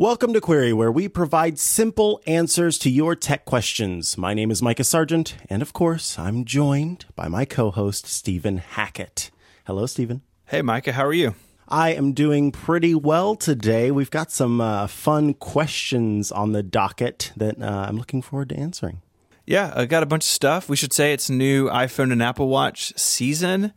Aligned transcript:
Welcome 0.00 0.32
to 0.32 0.40
Query, 0.40 0.72
where 0.72 0.90
we 0.90 1.08
provide 1.08 1.58
simple 1.58 2.22
answers 2.26 2.78
to 2.78 2.88
your 2.88 3.14
tech 3.14 3.44
questions. 3.44 4.16
My 4.16 4.32
name 4.32 4.50
is 4.50 4.62
Micah 4.62 4.82
Sargent, 4.82 5.36
and 5.50 5.60
of 5.60 5.74
course, 5.74 6.18
I'm 6.18 6.46
joined 6.46 7.04
by 7.14 7.28
my 7.28 7.44
co 7.44 7.70
host, 7.70 8.06
Stephen 8.06 8.56
Hackett. 8.56 9.30
Hello, 9.66 9.84
Stephen. 9.84 10.22
Hey, 10.46 10.62
Micah, 10.62 10.92
how 10.92 11.04
are 11.04 11.12
you? 11.12 11.34
I 11.68 11.90
am 11.90 12.14
doing 12.14 12.50
pretty 12.50 12.94
well 12.94 13.36
today. 13.36 13.90
We've 13.90 14.10
got 14.10 14.30
some 14.30 14.58
uh, 14.62 14.86
fun 14.86 15.34
questions 15.34 16.32
on 16.32 16.52
the 16.52 16.62
docket 16.62 17.32
that 17.36 17.60
uh, 17.60 17.84
I'm 17.86 17.98
looking 17.98 18.22
forward 18.22 18.48
to 18.48 18.56
answering. 18.56 19.02
Yeah, 19.44 19.70
I 19.76 19.84
got 19.84 20.02
a 20.02 20.06
bunch 20.06 20.24
of 20.24 20.30
stuff. 20.30 20.70
We 20.70 20.76
should 20.76 20.94
say 20.94 21.12
it's 21.12 21.28
new 21.28 21.68
iPhone 21.68 22.10
and 22.10 22.22
Apple 22.22 22.48
Watch 22.48 22.98
season. 22.98 23.74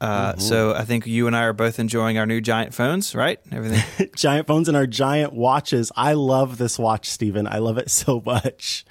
Uh, 0.00 0.32
mm-hmm. 0.32 0.40
So 0.40 0.74
I 0.74 0.84
think 0.84 1.06
you 1.06 1.26
and 1.26 1.36
I 1.36 1.44
are 1.44 1.52
both 1.52 1.78
enjoying 1.78 2.18
our 2.18 2.26
new 2.26 2.40
giant 2.40 2.74
phones, 2.74 3.14
right? 3.14 3.40
Everything. 3.52 4.10
giant 4.16 4.46
phones 4.46 4.68
and 4.68 4.76
our 4.76 4.86
giant 4.86 5.32
watches. 5.32 5.90
I 5.96 6.14
love 6.14 6.58
this 6.58 6.78
watch, 6.78 7.08
Stephen. 7.08 7.46
I 7.46 7.58
love 7.58 7.78
it 7.78 7.90
so 7.90 8.22
much. 8.24 8.84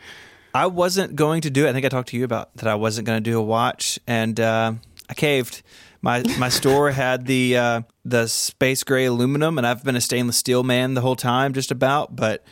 I 0.53 0.67
wasn't 0.67 1.15
going 1.15 1.41
to 1.41 1.49
do 1.49 1.65
it. 1.65 1.69
I 1.69 1.73
think 1.73 1.85
I 1.85 1.89
talked 1.89 2.09
to 2.09 2.17
you 2.17 2.23
about 2.23 2.55
that. 2.57 2.67
I 2.67 2.75
wasn't 2.75 3.07
going 3.07 3.23
to 3.23 3.29
do 3.29 3.39
a 3.39 3.43
watch, 3.43 3.99
and 4.05 4.39
uh, 4.39 4.73
I 5.09 5.13
caved. 5.13 5.63
My 6.01 6.23
my 6.37 6.49
store 6.59 6.91
had 6.91 7.25
the 7.25 7.57
uh, 7.57 7.81
the 8.05 8.27
space 8.27 8.83
gray 8.83 9.05
aluminum, 9.05 9.57
and 9.57 9.65
I've 9.65 9.83
been 9.83 9.95
a 9.95 10.01
stainless 10.01 10.37
steel 10.37 10.63
man 10.63 10.93
the 10.93 11.01
whole 11.01 11.15
time, 11.15 11.53
just 11.53 11.71
about. 11.71 12.15
But 12.15 12.43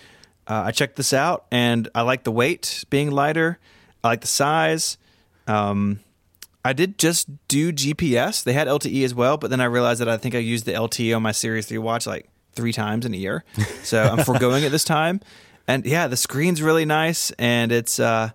uh, 0.47 0.63
I 0.65 0.71
checked 0.71 0.95
this 0.95 1.13
out, 1.13 1.45
and 1.51 1.87
I 1.93 2.01
like 2.01 2.23
the 2.23 2.31
weight 2.31 2.83
being 2.89 3.11
lighter. 3.11 3.59
I 4.03 4.07
like 4.09 4.21
the 4.21 4.27
size. 4.27 4.97
Um, 5.47 5.99
I 6.63 6.73
did 6.73 6.97
just 6.97 7.27
do 7.47 7.71
GPS. 7.71 8.43
They 8.43 8.53
had 8.53 8.67
LTE 8.67 9.03
as 9.03 9.15
well, 9.15 9.38
but 9.38 9.49
then 9.49 9.61
I 9.61 9.65
realized 9.65 10.01
that 10.01 10.09
I 10.09 10.17
think 10.17 10.35
I 10.35 10.39
used 10.39 10.65
the 10.65 10.73
LTE 10.73 11.15
on 11.15 11.23
my 11.23 11.31
Series 11.31 11.65
3 11.65 11.77
watch 11.79 12.05
like 12.05 12.29
three 12.53 12.73
times 12.73 13.05
in 13.05 13.13
a 13.13 13.17
year. 13.17 13.43
So 13.84 14.01
I'm 14.01 14.23
foregoing 14.23 14.63
it 14.63 14.70
this 14.70 14.84
time. 14.84 15.21
And 15.67 15.85
yeah, 15.85 16.07
the 16.07 16.15
screen's 16.15 16.61
really 16.61 16.85
nice 16.85 17.31
and 17.31 17.71
it's 17.71 17.99
uh 17.99 18.29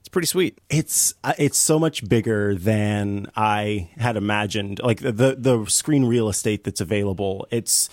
it's 0.00 0.08
pretty 0.08 0.26
sweet. 0.26 0.58
It's 0.70 1.14
uh, 1.22 1.34
it's 1.38 1.58
so 1.58 1.78
much 1.78 2.08
bigger 2.08 2.54
than 2.54 3.26
I 3.36 3.90
had 3.98 4.16
imagined. 4.16 4.80
Like 4.82 5.00
the 5.00 5.36
the 5.38 5.66
screen 5.68 6.06
real 6.06 6.28
estate 6.28 6.64
that's 6.64 6.80
available. 6.80 7.46
It's 7.50 7.88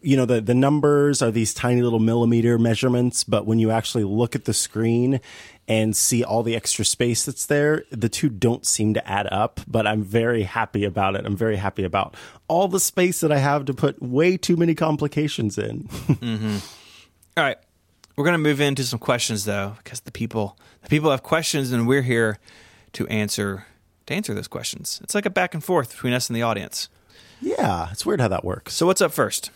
you 0.00 0.16
know 0.16 0.24
the 0.24 0.40
the 0.40 0.54
numbers 0.54 1.22
are 1.22 1.30
these 1.30 1.52
tiny 1.52 1.82
little 1.82 1.98
millimeter 1.98 2.58
measurements 2.58 3.22
but 3.24 3.46
when 3.46 3.58
you 3.58 3.70
actually 3.70 4.04
look 4.04 4.34
at 4.34 4.44
the 4.44 4.54
screen 4.54 5.20
and 5.66 5.96
see 5.96 6.22
all 6.22 6.42
the 6.42 6.54
extra 6.54 6.84
space 6.84 7.24
that's 7.24 7.46
there, 7.46 7.84
the 7.90 8.08
two 8.08 8.28
don't 8.28 8.66
seem 8.66 8.94
to 8.94 9.08
add 9.08 9.26
up, 9.32 9.60
but 9.66 9.86
I'm 9.86 10.02
very 10.02 10.42
happy 10.42 10.84
about 10.84 11.16
it. 11.16 11.24
I'm 11.24 11.36
very 11.36 11.56
happy 11.56 11.84
about 11.84 12.14
all 12.48 12.68
the 12.68 12.80
space 12.80 13.20
that 13.20 13.32
I 13.32 13.38
have 13.38 13.64
to 13.66 13.74
put 13.74 14.02
way 14.02 14.36
too 14.36 14.56
many 14.56 14.74
complications 14.74 15.56
in. 15.56 15.84
mm-hmm. 15.88 16.56
all 17.36 17.44
right. 17.44 17.58
We're 18.16 18.24
going 18.24 18.34
to 18.34 18.38
move 18.38 18.60
into 18.60 18.84
some 18.84 18.98
questions 18.98 19.44
though, 19.44 19.74
because 19.82 20.00
the 20.00 20.12
people, 20.12 20.56
the 20.82 20.88
people 20.88 21.10
have 21.10 21.22
questions 21.22 21.72
and 21.72 21.88
we're 21.88 22.02
here 22.02 22.38
to 22.92 23.08
answer, 23.08 23.66
to 24.06 24.14
answer 24.14 24.34
those 24.34 24.46
questions. 24.46 25.00
It's 25.02 25.14
like 25.14 25.26
a 25.26 25.30
back 25.30 25.54
and 25.54 25.64
forth 25.64 25.90
between 25.90 26.12
us 26.12 26.28
and 26.28 26.36
the 26.36 26.42
audience. 26.42 26.88
Yeah. 27.40 27.88
It's 27.90 28.06
weird 28.06 28.20
how 28.20 28.28
that 28.28 28.44
works. 28.44 28.74
So 28.74 28.86
what's 28.86 29.00
up 29.00 29.12
first? 29.12 29.50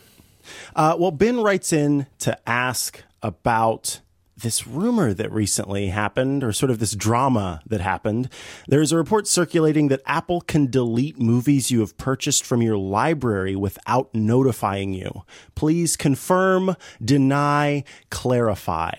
Uh, 0.74 0.96
well, 0.98 1.10
Ben 1.10 1.40
writes 1.40 1.72
in 1.72 2.06
to 2.20 2.36
ask 2.48 3.02
about 3.22 4.00
this 4.42 4.66
rumor 4.66 5.12
that 5.14 5.32
recently 5.32 5.88
happened, 5.88 6.44
or 6.44 6.52
sort 6.52 6.70
of 6.70 6.78
this 6.78 6.94
drama 6.94 7.60
that 7.66 7.80
happened. 7.80 8.28
There's 8.66 8.92
a 8.92 8.96
report 8.96 9.26
circulating 9.26 9.88
that 9.88 10.02
Apple 10.06 10.40
can 10.40 10.70
delete 10.70 11.18
movies 11.18 11.70
you 11.70 11.80
have 11.80 11.96
purchased 11.96 12.44
from 12.44 12.62
your 12.62 12.76
library 12.76 13.56
without 13.56 14.14
notifying 14.14 14.92
you. 14.92 15.22
Please 15.54 15.96
confirm, 15.96 16.76
deny, 17.04 17.84
clarify. 18.10 18.94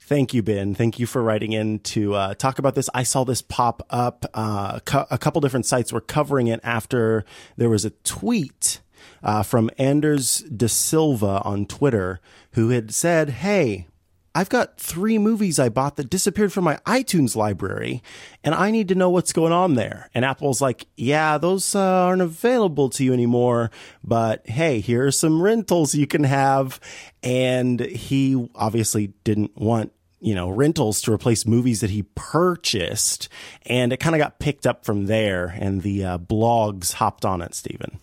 Thank 0.00 0.34
you, 0.34 0.42
Ben. 0.42 0.74
Thank 0.74 0.98
you 0.98 1.06
for 1.06 1.22
writing 1.22 1.52
in 1.52 1.78
to 1.80 2.14
uh, 2.14 2.34
talk 2.34 2.58
about 2.58 2.74
this. 2.74 2.90
I 2.92 3.02
saw 3.02 3.24
this 3.24 3.40
pop 3.40 3.86
up. 3.88 4.26
Uh, 4.34 4.80
a 5.10 5.18
couple 5.18 5.40
different 5.40 5.64
sites 5.64 5.92
were 5.92 6.00
covering 6.00 6.48
it 6.48 6.60
after 6.62 7.24
there 7.56 7.70
was 7.70 7.84
a 7.84 7.90
tweet 7.90 8.80
uh, 9.22 9.42
from 9.42 9.70
Anders 9.78 10.40
De 10.40 10.68
Silva 10.68 11.40
on 11.44 11.66
Twitter 11.66 12.20
who 12.52 12.70
had 12.70 12.92
said, 12.92 13.30
Hey, 13.30 13.86
I've 14.34 14.48
got 14.48 14.78
three 14.78 15.18
movies 15.18 15.58
I 15.58 15.68
bought 15.68 15.96
that 15.96 16.08
disappeared 16.08 16.52
from 16.52 16.64
my 16.64 16.76
iTunes 16.86 17.36
library, 17.36 18.02
and 18.42 18.54
I 18.54 18.70
need 18.70 18.88
to 18.88 18.94
know 18.94 19.10
what's 19.10 19.32
going 19.32 19.52
on 19.52 19.74
there. 19.74 20.08
And 20.14 20.24
Apple's 20.24 20.60
like, 20.60 20.86
yeah, 20.96 21.36
those 21.36 21.74
uh, 21.74 22.06
aren't 22.06 22.22
available 22.22 22.88
to 22.90 23.04
you 23.04 23.12
anymore, 23.12 23.70
but 24.02 24.46
hey, 24.48 24.80
here 24.80 25.06
are 25.06 25.10
some 25.10 25.42
rentals 25.42 25.94
you 25.94 26.06
can 26.06 26.24
have. 26.24 26.80
And 27.22 27.80
he 27.80 28.48
obviously 28.54 29.08
didn't 29.24 29.56
want 29.56 29.92
you 30.22 30.36
know, 30.36 30.48
rentals 30.48 31.02
to 31.02 31.12
replace 31.12 31.44
movies 31.44 31.80
that 31.80 31.90
he 31.90 32.04
purchased. 32.14 33.28
And 33.66 33.92
it 33.92 33.98
kind 33.98 34.14
of 34.14 34.20
got 34.20 34.38
picked 34.38 34.68
up 34.68 34.84
from 34.84 35.06
there, 35.06 35.48
and 35.58 35.82
the 35.82 36.04
uh, 36.04 36.18
blogs 36.18 36.92
hopped 36.92 37.24
on 37.24 37.42
it, 37.42 37.54
Stephen. 37.54 37.98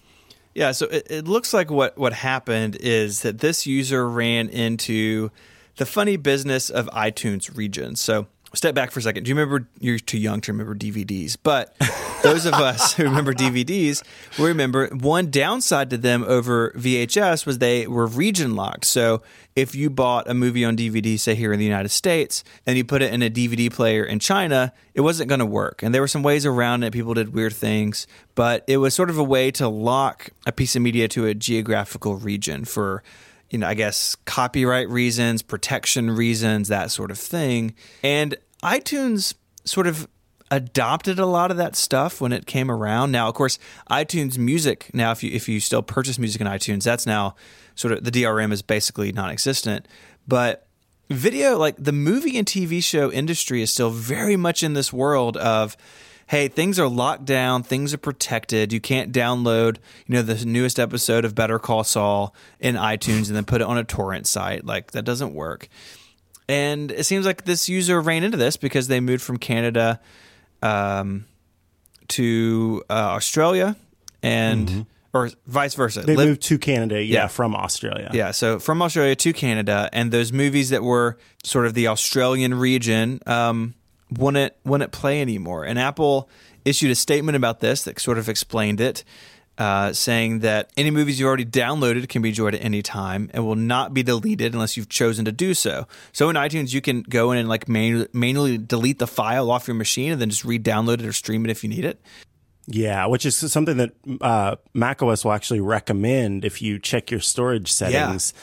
Yeah, 0.53 0.73
so 0.73 0.87
it, 0.87 1.07
it 1.09 1.27
looks 1.29 1.53
like 1.53 1.71
what, 1.71 1.97
what 1.97 2.11
happened 2.11 2.75
is 2.75 3.21
that 3.21 3.39
this 3.39 3.65
user 3.65 4.07
ran 4.07 4.49
into 4.49 5.31
the 5.79 5.85
funny 5.85 6.17
business 6.17 6.69
of 6.69 6.87
iTunes 6.87 7.55
regions. 7.57 8.01
So 8.01 8.27
step 8.53 8.75
back 8.75 8.91
for 8.91 8.99
a 8.99 9.01
second. 9.01 9.23
Do 9.23 9.29
you 9.29 9.35
remember? 9.35 9.69
You're 9.79 9.97
too 9.97 10.19
young 10.19 10.41
to 10.41 10.51
remember 10.51 10.75
DVDs, 10.75 11.37
but 11.41 11.73
those 12.23 12.45
of 12.45 12.53
us 12.53 12.93
who 12.93 13.05
remember 13.05 13.33
DVDs, 13.33 14.03
we 14.37 14.47
remember 14.47 14.87
one 14.87 15.31
downside 15.31 15.89
to 15.91 15.97
them 15.97 16.25
over 16.27 16.71
VHS 16.71 17.45
was 17.45 17.59
they 17.59 17.87
were 17.87 18.07
region 18.07 18.55
locked. 18.55 18.83
So 18.85 19.21
if 19.55 19.73
you 19.73 19.89
bought 19.89 20.29
a 20.29 20.33
movie 20.33 20.65
on 20.65 20.75
DVD, 20.75 21.17
say 21.17 21.33
here 21.33 21.53
in 21.53 21.59
the 21.59 21.65
United 21.65 21.89
States, 21.89 22.43
and 22.65 22.77
you 22.77 22.83
put 22.83 23.01
it 23.01 23.13
in 23.13 23.23
a 23.23 23.29
DVD 23.29 23.71
player 23.71 24.03
in 24.03 24.19
China, 24.19 24.73
it 24.93 25.01
wasn't 25.01 25.29
going 25.29 25.39
to 25.39 25.45
work. 25.45 25.81
And 25.81 25.95
there 25.95 26.01
were 26.01 26.09
some 26.09 26.23
ways 26.23 26.45
around 26.45 26.83
it. 26.83 26.91
People 26.91 27.13
did 27.13 27.33
weird 27.33 27.53
things, 27.53 28.05
but 28.35 28.65
it 28.67 28.77
was 28.77 28.93
sort 28.93 29.09
of 29.09 29.17
a 29.17 29.23
way 29.23 29.49
to 29.51 29.69
lock 29.69 30.31
a 30.45 30.51
piece 30.51 30.75
of 30.75 30.81
media 30.81 31.07
to 31.07 31.25
a 31.25 31.33
geographical 31.33 32.15
region 32.15 32.65
for 32.65 33.01
you 33.49 33.59
know, 33.59 33.67
I 33.67 33.73
guess 33.73 34.15
copyright 34.25 34.89
reasons, 34.89 35.41
protection 35.41 36.11
reasons, 36.11 36.67
that 36.67 36.91
sort 36.91 37.11
of 37.11 37.17
thing. 37.17 37.73
And 38.03 38.35
iTunes 38.63 39.33
sort 39.65 39.87
of 39.87 40.07
adopted 40.51 41.19
a 41.19 41.25
lot 41.25 41.51
of 41.51 41.57
that 41.57 41.75
stuff 41.75 42.21
when 42.21 42.31
it 42.31 42.45
came 42.45 42.71
around. 42.71 43.11
Now, 43.11 43.27
of 43.27 43.35
course, 43.35 43.59
iTunes 43.89 44.37
Music. 44.37 44.89
Now, 44.93 45.11
if 45.11 45.23
you 45.23 45.31
if 45.31 45.47
you 45.47 45.59
still 45.59 45.81
purchase 45.81 46.17
music 46.19 46.41
in 46.41 46.47
iTunes, 46.47 46.83
that's 46.83 47.05
now 47.05 47.35
sort 47.75 47.93
of 47.93 48.03
the 48.03 48.11
DRM 48.11 48.51
is 48.51 48.61
basically 48.61 49.11
non-existent. 49.11 49.87
But 50.27 50.67
video, 51.09 51.57
like 51.57 51.75
the 51.77 51.91
movie 51.91 52.37
and 52.37 52.47
TV 52.47 52.83
show 52.83 53.11
industry, 53.11 53.61
is 53.61 53.71
still 53.71 53.89
very 53.89 54.35
much 54.35 54.63
in 54.63 54.73
this 54.73 54.91
world 54.93 55.37
of 55.37 55.77
hey, 56.29 56.47
things 56.47 56.77
are 56.77 56.87
locked 56.87 57.25
down, 57.25 57.63
things 57.63 57.91
are 57.91 57.97
protected. 57.97 58.71
You 58.71 58.79
can't 58.79 59.11
download, 59.11 59.77
you 60.05 60.13
know, 60.13 60.21
the 60.21 60.45
newest 60.45 60.79
episode 60.79 61.25
of 61.25 61.33
Better 61.33 61.57
Call 61.57 61.83
Saul 61.83 62.35
in 62.59 62.75
iTunes 62.75 63.29
and 63.29 63.35
then 63.35 63.45
put 63.45 63.61
it 63.61 63.63
on 63.67 63.79
a 63.79 63.83
torrent 63.83 64.27
site. 64.27 64.63
Like 64.63 64.91
that 64.91 65.05
doesn't 65.05 65.33
work. 65.33 65.67
And 66.47 66.91
it 66.91 67.05
seems 67.05 67.25
like 67.25 67.45
this 67.45 67.67
user 67.67 67.99
ran 67.99 68.23
into 68.23 68.37
this 68.37 68.57
because 68.57 68.87
they 68.87 68.99
moved 68.99 69.23
from 69.23 69.37
Canada 69.37 69.99
um, 70.61 71.25
to 72.09 72.83
uh, 72.89 72.93
Australia 72.93 73.75
and. 74.23 74.67
Mm-hmm 74.67 74.81
or 75.11 75.31
vice 75.47 75.73
versa. 75.73 76.01
They 76.01 76.15
moved 76.15 76.43
to 76.43 76.59
Canada, 76.59 77.01
yeah, 77.01 77.21
yeah, 77.21 77.27
from 77.27 77.55
Australia. 77.55 78.11
Yeah, 78.13 78.29
so 78.29 78.59
from 78.59 78.79
Australia 78.83 79.15
to 79.15 79.33
Canada, 79.33 79.89
and 79.91 80.11
those 80.11 80.31
movies 80.31 80.69
that 80.69 80.83
were 80.83 81.17
sort 81.43 81.65
of 81.65 81.73
the 81.73 81.87
Australian 81.87 82.53
region 82.53 83.19
um, 83.25 83.73
wouldn't 84.11 84.53
wouldn't 84.63 84.91
play 84.91 85.21
anymore. 85.21 85.65
And 85.65 85.79
Apple 85.79 86.29
issued 86.65 86.91
a 86.91 86.95
statement 86.95 87.35
about 87.35 87.59
this 87.59 87.83
that 87.83 87.99
sort 87.99 88.17
of 88.17 88.29
explained 88.29 88.81
it, 88.81 89.03
uh, 89.57 89.93
saying 89.93 90.39
that 90.39 90.71
any 90.77 90.91
movies 90.91 91.19
you 91.19 91.27
already 91.27 91.45
downloaded 91.45 92.07
can 92.09 92.21
be 92.21 92.29
enjoyed 92.29 92.55
at 92.55 92.63
any 92.63 92.81
time 92.81 93.29
and 93.33 93.45
will 93.45 93.55
not 93.55 93.93
be 93.93 94.03
deleted 94.03 94.53
unless 94.53 94.77
you've 94.77 94.89
chosen 94.89 95.25
to 95.25 95.31
do 95.31 95.53
so. 95.53 95.87
So 96.11 96.29
in 96.29 96.35
iTunes, 96.35 96.73
you 96.73 96.81
can 96.81 97.01
go 97.03 97.31
in 97.31 97.37
and 97.37 97.49
like 97.49 97.67
manu- 97.67 98.07
manually 98.13 98.57
delete 98.57 98.99
the 98.99 99.07
file 99.07 99.51
off 99.51 99.67
your 99.67 99.75
machine 99.75 100.11
and 100.11 100.21
then 100.21 100.29
just 100.29 100.45
re-download 100.45 100.99
it 100.99 101.05
or 101.05 101.13
stream 101.13 101.45
it 101.45 101.51
if 101.51 101.63
you 101.63 101.69
need 101.69 101.85
it. 101.85 101.99
Yeah, 102.71 103.07
which 103.07 103.25
is 103.25 103.35
something 103.35 103.77
that 103.77 103.91
uh, 104.21 104.57
macOS 104.75 105.25
will 105.25 105.31
actually 105.31 105.59
recommend 105.59 106.45
if 106.45 106.61
you 106.61 106.77
check 106.77 107.09
your 107.09 107.19
storage 107.19 107.71
settings. 107.71 108.33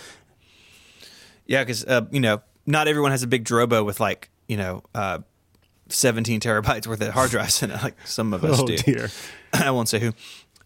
Yeah, 1.47 1.63
because 1.63 1.85
yeah, 1.87 1.99
uh, 1.99 2.07
you 2.11 2.19
know 2.19 2.43
not 2.67 2.89
everyone 2.89 3.13
has 3.13 3.23
a 3.23 3.29
big 3.29 3.45
Drobo 3.45 3.85
with 3.85 4.01
like 4.01 4.29
you 4.49 4.57
know 4.57 4.83
uh, 4.97 5.21
17 5.89 6.41
terabytes 6.41 6.87
worth 6.87 7.01
of 7.01 7.13
hard 7.13 7.31
drives 7.31 7.63
in 7.63 7.71
it, 7.71 7.83
like 7.83 7.95
some 8.07 8.33
of 8.33 8.45
us 8.45 8.61
oh, 8.61 8.67
do. 8.67 8.77
Dear. 8.77 9.11
I 9.53 9.71
won't 9.71 9.89
say 9.89 10.01
who. 10.01 10.13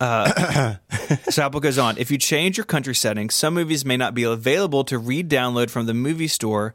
Uh, 0.00 0.76
so 1.30 1.42
Apple 1.42 1.60
goes 1.60 1.78
on. 1.78 1.98
If 1.98 2.10
you 2.10 2.18
change 2.18 2.56
your 2.56 2.64
country 2.64 2.94
settings, 2.94 3.34
some 3.34 3.54
movies 3.54 3.84
may 3.84 3.96
not 3.96 4.14
be 4.14 4.22
available 4.22 4.84
to 4.84 4.98
re-download 4.98 5.70
from 5.70 5.86
the 5.86 5.94
movie 5.94 6.28
store 6.28 6.74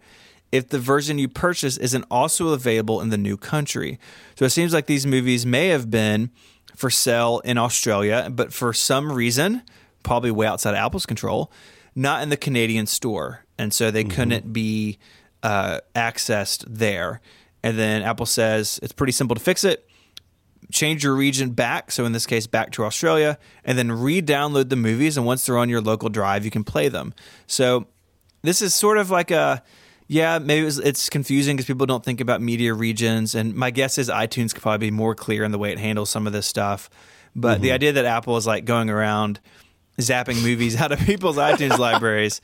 if 0.52 0.70
the 0.70 0.80
version 0.80 1.18
you 1.18 1.28
purchase 1.28 1.78
isn't 1.78 2.06
also 2.10 2.50
available 2.50 3.02
in 3.02 3.10
the 3.10 3.18
new 3.18 3.36
country. 3.36 4.00
So 4.36 4.46
it 4.46 4.52
seems 4.52 4.74
like 4.74 4.86
these 4.86 5.06
movies 5.06 5.46
may 5.46 5.70
have 5.70 5.90
been 5.90 6.30
for 6.76 6.90
sale 6.90 7.42
in 7.44 7.58
Australia, 7.58 8.30
but 8.32 8.54
for 8.54 8.74
some 8.74 9.12
reason, 9.12 9.64
probably 10.04 10.32
way 10.32 10.46
outside 10.46 10.76
Apple's 10.76 11.06
control, 11.06 11.52
not 11.96 12.22
in 12.22 12.30
the 12.30 12.38
Canadian 12.38 12.86
store, 12.86 13.46
and 13.58 13.74
so 13.74 13.90
they 13.90 14.04
couldn't 14.04 14.54
be 14.54 15.00
uh, 15.42 15.80
accessed 15.96 16.64
there. 16.68 17.22
And 17.66 17.80
then 17.80 18.04
Apple 18.04 18.28
says 18.28 18.80
it's 18.84 18.94
pretty 18.94 19.12
simple 19.12 19.34
to 19.34 19.42
fix 19.42 19.64
it. 19.64 19.90
Change 20.72 21.04
your 21.04 21.16
region 21.16 21.50
back, 21.50 21.92
so 21.92 22.06
in 22.06 22.12
this 22.12 22.28
case, 22.28 22.46
back 22.46 22.72
to 22.74 22.84
Australia, 22.84 23.40
and 23.64 23.76
then 23.76 23.92
re-download 23.92 24.70
the 24.70 24.76
movies. 24.76 25.18
And 25.18 25.26
once 25.26 25.48
they're 25.48 25.58
on 25.58 25.68
your 25.68 25.82
local 25.82 26.10
drive, 26.10 26.46
you 26.46 26.52
can 26.52 26.64
play 26.64 26.90
them. 26.90 27.16
So 27.48 27.88
this 28.44 28.62
is 28.62 28.76
sort 28.76 29.00
of 29.00 29.10
like 29.10 29.32
a 29.32 29.64
yeah, 30.08 30.38
maybe 30.38 30.62
it 30.62 30.66
was, 30.66 30.78
it's 30.78 31.10
confusing 31.10 31.56
because 31.56 31.66
people 31.66 31.88
don't 31.88 32.06
think 32.06 32.22
about 32.22 32.40
media 32.40 32.72
regions. 32.76 33.34
And 33.34 33.56
my 33.56 33.72
guess 33.72 33.98
is 33.98 34.10
iTunes 34.10 34.54
could 34.54 34.62
probably 34.62 34.90
be 34.90 34.92
more 34.92 35.16
clear 35.16 35.44
in 35.44 35.52
the 35.52 35.58
way 35.58 35.72
it 35.72 35.80
handles 35.80 36.12
some 36.12 36.28
of 36.28 36.34
this 36.34 36.46
stuff. 36.46 36.88
But 37.36 37.62
the 37.62 37.70
mm-hmm. 37.70 37.74
idea 37.74 37.92
that 37.94 38.06
Apple 38.06 38.38
is 38.38 38.46
like 38.46 38.66
going 38.66 38.92
around 38.92 39.40
zapping 39.98 40.44
movies 40.44 40.76
out 40.80 40.92
of 40.92 41.00
people's 41.00 41.38
iTunes 41.38 41.80
libraries, 41.80 42.42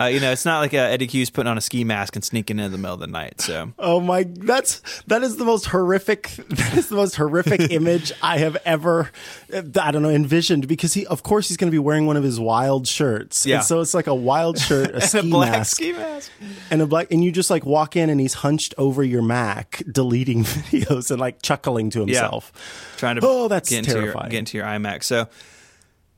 uh, 0.00 0.06
you 0.06 0.18
know, 0.20 0.32
it's 0.32 0.44
not 0.44 0.60
like 0.60 0.72
uh, 0.72 0.78
Eddy 0.78 1.06
Cue's 1.06 1.30
putting 1.30 1.50
on 1.50 1.58
a 1.58 1.60
ski 1.60 1.84
mask 1.84 2.16
and 2.16 2.24
sneaking 2.24 2.58
in 2.58 2.72
the 2.72 2.78
middle 2.78 2.94
of 2.94 3.00
the 3.00 3.06
night. 3.06 3.40
So 3.40 3.72
Oh 3.78 4.00
my, 4.00 4.24
that's 4.28 4.80
that 5.08 5.22
is 5.22 5.36
the 5.36 5.44
most 5.44 5.66
horrific. 5.66 6.30
That 6.60 6.76
is 6.76 6.88
the 6.88 6.96
most 6.96 7.16
horrific 7.16 7.60
image 7.72 8.12
I 8.22 8.38
have 8.38 8.56
ever, 8.64 9.10
I 9.52 9.90
don't 9.90 10.02
know, 10.02 10.10
envisioned. 10.10 10.68
Because 10.68 10.94
he, 10.94 11.06
of 11.06 11.22
course, 11.22 11.48
he's 11.48 11.56
going 11.56 11.68
to 11.70 11.74
be 11.74 11.78
wearing 11.78 12.06
one 12.06 12.16
of 12.16 12.22
his 12.22 12.38
wild 12.40 12.86
shirts. 12.86 13.44
Yeah. 13.46 13.56
And 13.56 13.64
so 13.64 13.80
it's 13.80 13.94
like 13.94 14.06
a 14.06 14.14
wild 14.14 14.58
shirt, 14.66 14.90
a 14.94 15.00
ski 15.00 15.18
a 15.18 15.22
black 15.22 15.50
mask, 15.52 15.76
ski 15.76 15.92
mask. 15.92 16.30
and 16.70 16.80
a 16.82 16.86
black, 16.86 17.10
and 17.10 17.22
you 17.24 17.32
just 17.32 17.50
like 17.50 17.64
walk 17.66 17.96
in, 17.96 18.08
and 18.10 18.20
he's 18.20 18.34
hunched 18.34 18.74
over 18.78 19.02
your 19.02 19.22
Mac, 19.22 19.82
deleting 19.90 20.44
videos 20.44 21.10
and 21.10 21.20
like 21.20 21.42
chuckling 21.42 21.90
to 21.90 22.00
himself. 22.00 22.52
trying 22.96 23.16
to 23.16 23.22
Oh, 23.24 23.48
that's 23.48 23.68
get 23.70 23.78
into 23.80 23.90
your 23.92 24.00
terrifying. 24.02 24.30
get 24.30 24.38
into 24.38 24.56
your 24.58 24.66
iMac. 24.66 25.02
So, 25.02 25.28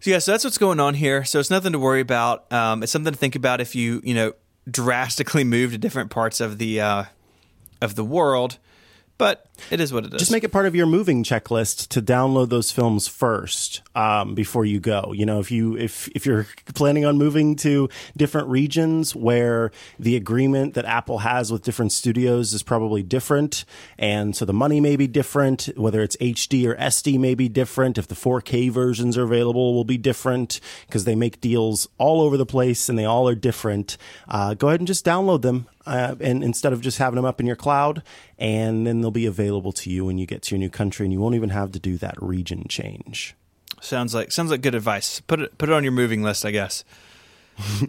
so 0.02 0.10
yeah, 0.10 0.19
so 0.19 0.32
that's 0.32 0.43
what's 0.43 0.58
going 0.58 0.81
on 0.81 0.94
here. 0.94 1.25
So 1.25 1.38
it's 1.38 1.49
nothing 1.49 1.70
to 1.72 1.78
worry 1.78 2.00
about. 2.00 2.52
Um, 2.52 2.82
it's 2.82 2.90
something 2.90 3.12
to 3.12 3.19
think 3.19 3.37
about 3.37 3.60
if 3.60 3.76
you 3.76 4.00
you 4.02 4.14
know 4.14 4.32
drastically 4.69 5.44
move 5.56 5.70
to 5.70 5.78
different 5.78 6.10
parts 6.10 6.40
of 6.40 6.58
the 6.58 6.81
uh, 6.81 7.04
of 7.81 7.94
the 7.94 8.04
world. 8.04 8.58
But 9.16 9.46
it 9.70 9.81
is 9.81 9.93
what 9.93 10.05
it 10.05 10.14
is. 10.14 10.19
Just 10.19 10.32
make 10.32 10.44
it 10.44 10.50
part 10.50 10.67
of 10.67 10.75
your 10.75 10.87
moving 10.87 11.25
checklist 11.25 11.88
to 11.88 12.03
download 12.03 12.49
those 12.49 12.70
films 12.70 13.09
first 13.09 13.82
um, 13.94 14.35
before 14.35 14.64
you 14.64 14.81
go. 14.81 15.12
You 15.14 15.26
know, 15.26 15.41
if 15.41 15.50
you 15.50 15.76
if 15.76 16.09
if 16.09 16.26
you're 16.26 16.47
planning 16.75 17.05
on 17.05 17.19
moving 17.19 17.56
to 17.56 17.88
different 18.17 18.49
regions 18.49 19.14
where 19.14 19.70
the 19.99 20.17
agreement 20.17 20.75
that 20.75 20.85
Apple 20.85 21.19
has 21.19 21.53
with 21.53 21.62
different 21.62 21.93
studios 21.93 22.53
is 22.53 22.62
probably 22.62 23.03
different, 23.03 23.64
and 23.99 24.35
so 24.37 24.44
the 24.44 24.53
money 24.53 24.81
may 24.81 24.97
be 24.97 25.06
different. 25.06 25.69
Whether 25.76 26.03
it's 26.03 26.17
HD 26.17 26.67
or 26.67 26.75
SD 26.76 27.19
may 27.19 27.35
be 27.35 27.49
different. 27.49 27.99
If 27.99 28.09
the 28.09 28.14
4K 28.14 28.70
versions 28.70 29.17
are 29.19 29.25
available, 29.25 29.75
will 29.75 29.85
be 29.85 29.99
different 29.99 30.61
because 30.87 31.05
they 31.05 31.14
make 31.14 31.41
deals 31.41 31.88
all 31.99 32.20
over 32.20 32.37
the 32.37 32.47
place 32.47 32.88
and 32.88 32.99
they 32.99 33.05
all 33.05 33.29
are 33.29 33.35
different. 33.35 33.97
Uh, 34.29 34.55
go 34.55 34.69
ahead 34.69 34.81
and 34.81 34.87
just 34.87 35.05
download 35.05 35.43
them 35.43 35.67
uh, 35.87 36.14
and 36.20 36.44
instead 36.44 36.73
of 36.73 36.81
just 36.81 36.99
having 36.99 37.17
them 37.17 37.25
up 37.25 37.41
in 37.41 37.47
your 37.47 37.56
cloud, 37.56 38.03
and 38.38 38.87
then 38.87 39.00
they'll 39.00 39.11
be 39.11 39.26
available 39.26 39.51
to 39.60 39.90
you 39.90 40.04
when 40.04 40.16
you 40.16 40.25
get 40.25 40.43
to 40.43 40.54
your 40.54 40.60
new 40.60 40.70
country, 40.70 41.04
and 41.04 41.12
you 41.12 41.20
won't 41.20 41.34
even 41.34 41.50
have 41.50 41.72
to 41.72 41.78
do 41.78 41.99
that 41.99 42.14
region 42.22 42.64
change. 42.69 43.34
Sounds 43.81 44.14
like 44.14 44.31
sounds 44.31 44.50
like 44.50 44.62
good 44.62 44.75
advice. 44.75 45.20
Put 45.20 45.40
it 45.40 45.58
put 45.58 45.69
it 45.69 45.72
on 45.72 45.82
your 45.82 45.93
moving 45.93 46.22
list, 46.22 46.46
I 46.46 46.52
guess. 46.52 46.84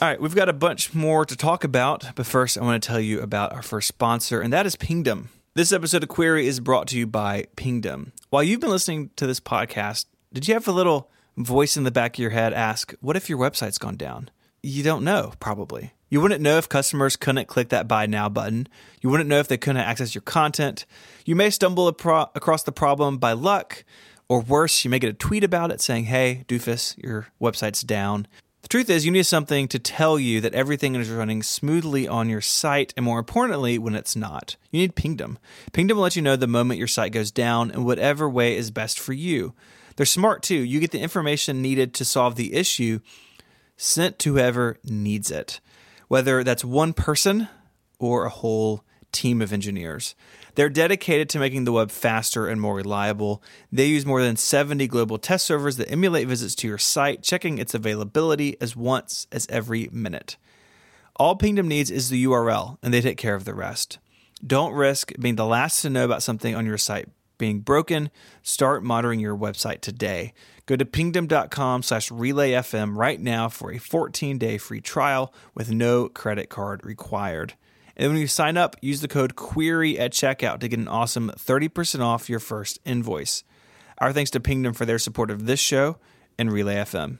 All 0.00 0.08
right, 0.08 0.20
we've 0.20 0.34
got 0.34 0.48
a 0.48 0.52
bunch 0.52 0.92
more 0.92 1.24
to 1.24 1.36
talk 1.36 1.64
about, 1.64 2.14
but 2.14 2.26
first 2.26 2.58
I 2.58 2.62
want 2.62 2.82
to 2.82 2.86
tell 2.86 3.00
you 3.00 3.20
about 3.20 3.52
our 3.52 3.62
first 3.62 3.88
sponsor, 3.88 4.40
and 4.40 4.52
that 4.52 4.66
is 4.66 4.76
Pingdom. 4.76 5.30
This 5.54 5.72
episode 5.72 6.02
of 6.02 6.08
Query 6.08 6.46
is 6.46 6.60
brought 6.60 6.88
to 6.88 6.98
you 6.98 7.06
by 7.06 7.46
Pingdom. 7.56 8.12
While 8.30 8.42
you've 8.42 8.60
been 8.60 8.70
listening 8.70 9.10
to 9.16 9.26
this 9.26 9.40
podcast, 9.40 10.06
did 10.32 10.46
you 10.46 10.54
have 10.54 10.68
a 10.68 10.72
little 10.72 11.10
voice 11.36 11.76
in 11.76 11.84
the 11.84 11.90
back 11.90 12.16
of 12.16 12.18
your 12.18 12.30
head 12.30 12.52
ask, 12.52 12.92
"What 13.00 13.16
if 13.16 13.28
your 13.28 13.38
website's 13.38 13.78
gone 13.78 13.96
down?" 13.96 14.30
You 14.62 14.82
don't 14.82 15.04
know, 15.04 15.32
probably. 15.40 15.92
You 16.08 16.20
wouldn't 16.20 16.40
know 16.40 16.58
if 16.58 16.68
customers 16.68 17.16
couldn't 17.16 17.48
click 17.48 17.68
that 17.68 17.88
buy 17.88 18.06
now 18.06 18.28
button. 18.28 18.68
You 19.00 19.10
wouldn't 19.10 19.28
know 19.28 19.38
if 19.38 19.48
they 19.48 19.58
couldn't 19.58 19.82
access 19.82 20.14
your 20.14 20.22
content. 20.22 20.86
You 21.24 21.36
may 21.36 21.50
stumble 21.50 21.92
apro- 21.92 22.30
across 22.34 22.62
the 22.62 22.72
problem 22.72 23.18
by 23.18 23.32
luck, 23.32 23.84
or 24.28 24.40
worse, 24.40 24.84
you 24.84 24.90
may 24.90 24.98
get 24.98 25.10
a 25.10 25.14
tweet 25.14 25.44
about 25.44 25.70
it 25.70 25.80
saying, 25.80 26.04
hey, 26.04 26.44
doofus, 26.48 26.96
your 27.02 27.28
website's 27.40 27.82
down. 27.82 28.26
The 28.62 28.68
truth 28.68 28.90
is, 28.90 29.06
you 29.06 29.12
need 29.12 29.24
something 29.24 29.68
to 29.68 29.78
tell 29.78 30.18
you 30.18 30.40
that 30.40 30.52
everything 30.54 30.94
is 30.94 31.08
running 31.08 31.42
smoothly 31.42 32.06
on 32.08 32.28
your 32.28 32.40
site, 32.40 32.92
and 32.96 33.04
more 33.04 33.18
importantly, 33.18 33.78
when 33.78 33.94
it's 33.94 34.16
not. 34.16 34.56
You 34.70 34.80
need 34.80 34.96
Pingdom. 34.96 35.38
Pingdom 35.72 35.96
will 35.96 36.04
let 36.04 36.16
you 36.16 36.22
know 36.22 36.36
the 36.36 36.46
moment 36.46 36.78
your 36.78 36.88
site 36.88 37.12
goes 37.12 37.30
down 37.30 37.70
in 37.70 37.84
whatever 37.84 38.28
way 38.28 38.56
is 38.56 38.70
best 38.70 38.98
for 38.98 39.12
you. 39.12 39.54
They're 39.96 40.06
smart 40.06 40.42
too. 40.42 40.54
You 40.54 40.80
get 40.80 40.90
the 40.90 41.00
information 41.00 41.62
needed 41.62 41.94
to 41.94 42.04
solve 42.04 42.36
the 42.36 42.54
issue 42.54 43.00
sent 43.78 44.18
to 44.18 44.34
whoever 44.34 44.78
needs 44.84 45.30
it, 45.30 45.60
whether 46.08 46.42
that's 46.42 46.64
one 46.64 46.92
person 46.92 47.48
or 47.98 48.24
a 48.24 48.30
whole 48.30 48.84
team 49.12 49.40
of 49.40 49.52
engineers. 49.52 50.14
They're 50.54 50.68
dedicated 50.68 51.28
to 51.30 51.38
making 51.38 51.64
the 51.64 51.72
web 51.72 51.90
faster 51.90 52.46
and 52.46 52.60
more 52.60 52.74
reliable. 52.74 53.42
They 53.72 53.86
use 53.86 54.04
more 54.04 54.22
than 54.22 54.36
70 54.36 54.86
global 54.88 55.18
test 55.18 55.46
servers 55.46 55.76
that 55.76 55.90
emulate 55.90 56.28
visits 56.28 56.54
to 56.56 56.68
your 56.68 56.78
site, 56.78 57.22
checking 57.22 57.58
its 57.58 57.74
availability 57.74 58.56
as 58.60 58.76
once 58.76 59.26
as 59.32 59.46
every 59.48 59.88
minute. 59.92 60.36
All 61.16 61.36
Pingdom 61.36 61.68
needs 61.68 61.90
is 61.90 62.10
the 62.10 62.24
URL, 62.24 62.78
and 62.82 62.92
they 62.92 63.00
take 63.00 63.18
care 63.18 63.34
of 63.34 63.44
the 63.44 63.54
rest. 63.54 63.98
Don't 64.46 64.72
risk 64.72 65.12
being 65.18 65.36
the 65.36 65.46
last 65.46 65.82
to 65.82 65.90
know 65.90 66.04
about 66.04 66.22
something 66.22 66.54
on 66.54 66.66
your 66.66 66.78
site 66.78 67.08
being 67.38 67.60
broken. 67.60 68.10
Start 68.42 68.84
monitoring 68.84 69.20
your 69.20 69.36
website 69.36 69.80
today. 69.80 70.32
Go 70.68 70.76
to 70.76 70.84
pingdom.com 70.84 71.82
slash 71.82 72.10
relayfm 72.10 72.94
right 72.94 73.18
now 73.18 73.48
for 73.48 73.70
a 73.70 73.76
14-day 73.76 74.58
free 74.58 74.82
trial 74.82 75.32
with 75.54 75.70
no 75.70 76.10
credit 76.10 76.50
card 76.50 76.84
required. 76.84 77.54
And 77.96 78.12
when 78.12 78.20
you 78.20 78.26
sign 78.26 78.58
up, 78.58 78.76
use 78.82 79.00
the 79.00 79.08
code 79.08 79.34
QUERY 79.34 79.98
at 79.98 80.12
checkout 80.12 80.60
to 80.60 80.68
get 80.68 80.78
an 80.78 80.86
awesome 80.86 81.30
30% 81.30 82.00
off 82.00 82.28
your 82.28 82.38
first 82.38 82.80
invoice. 82.84 83.44
Our 83.96 84.12
thanks 84.12 84.30
to 84.32 84.40
Pingdom 84.40 84.74
for 84.74 84.84
their 84.84 84.98
support 84.98 85.30
of 85.30 85.46
this 85.46 85.58
show 85.58 85.96
and 86.38 86.52
Relay 86.52 86.74
FM. 86.74 87.18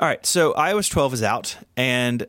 All 0.00 0.08
right, 0.08 0.24
so 0.24 0.54
iOS 0.54 0.90
12 0.90 1.12
is 1.12 1.22
out, 1.22 1.58
and 1.76 2.26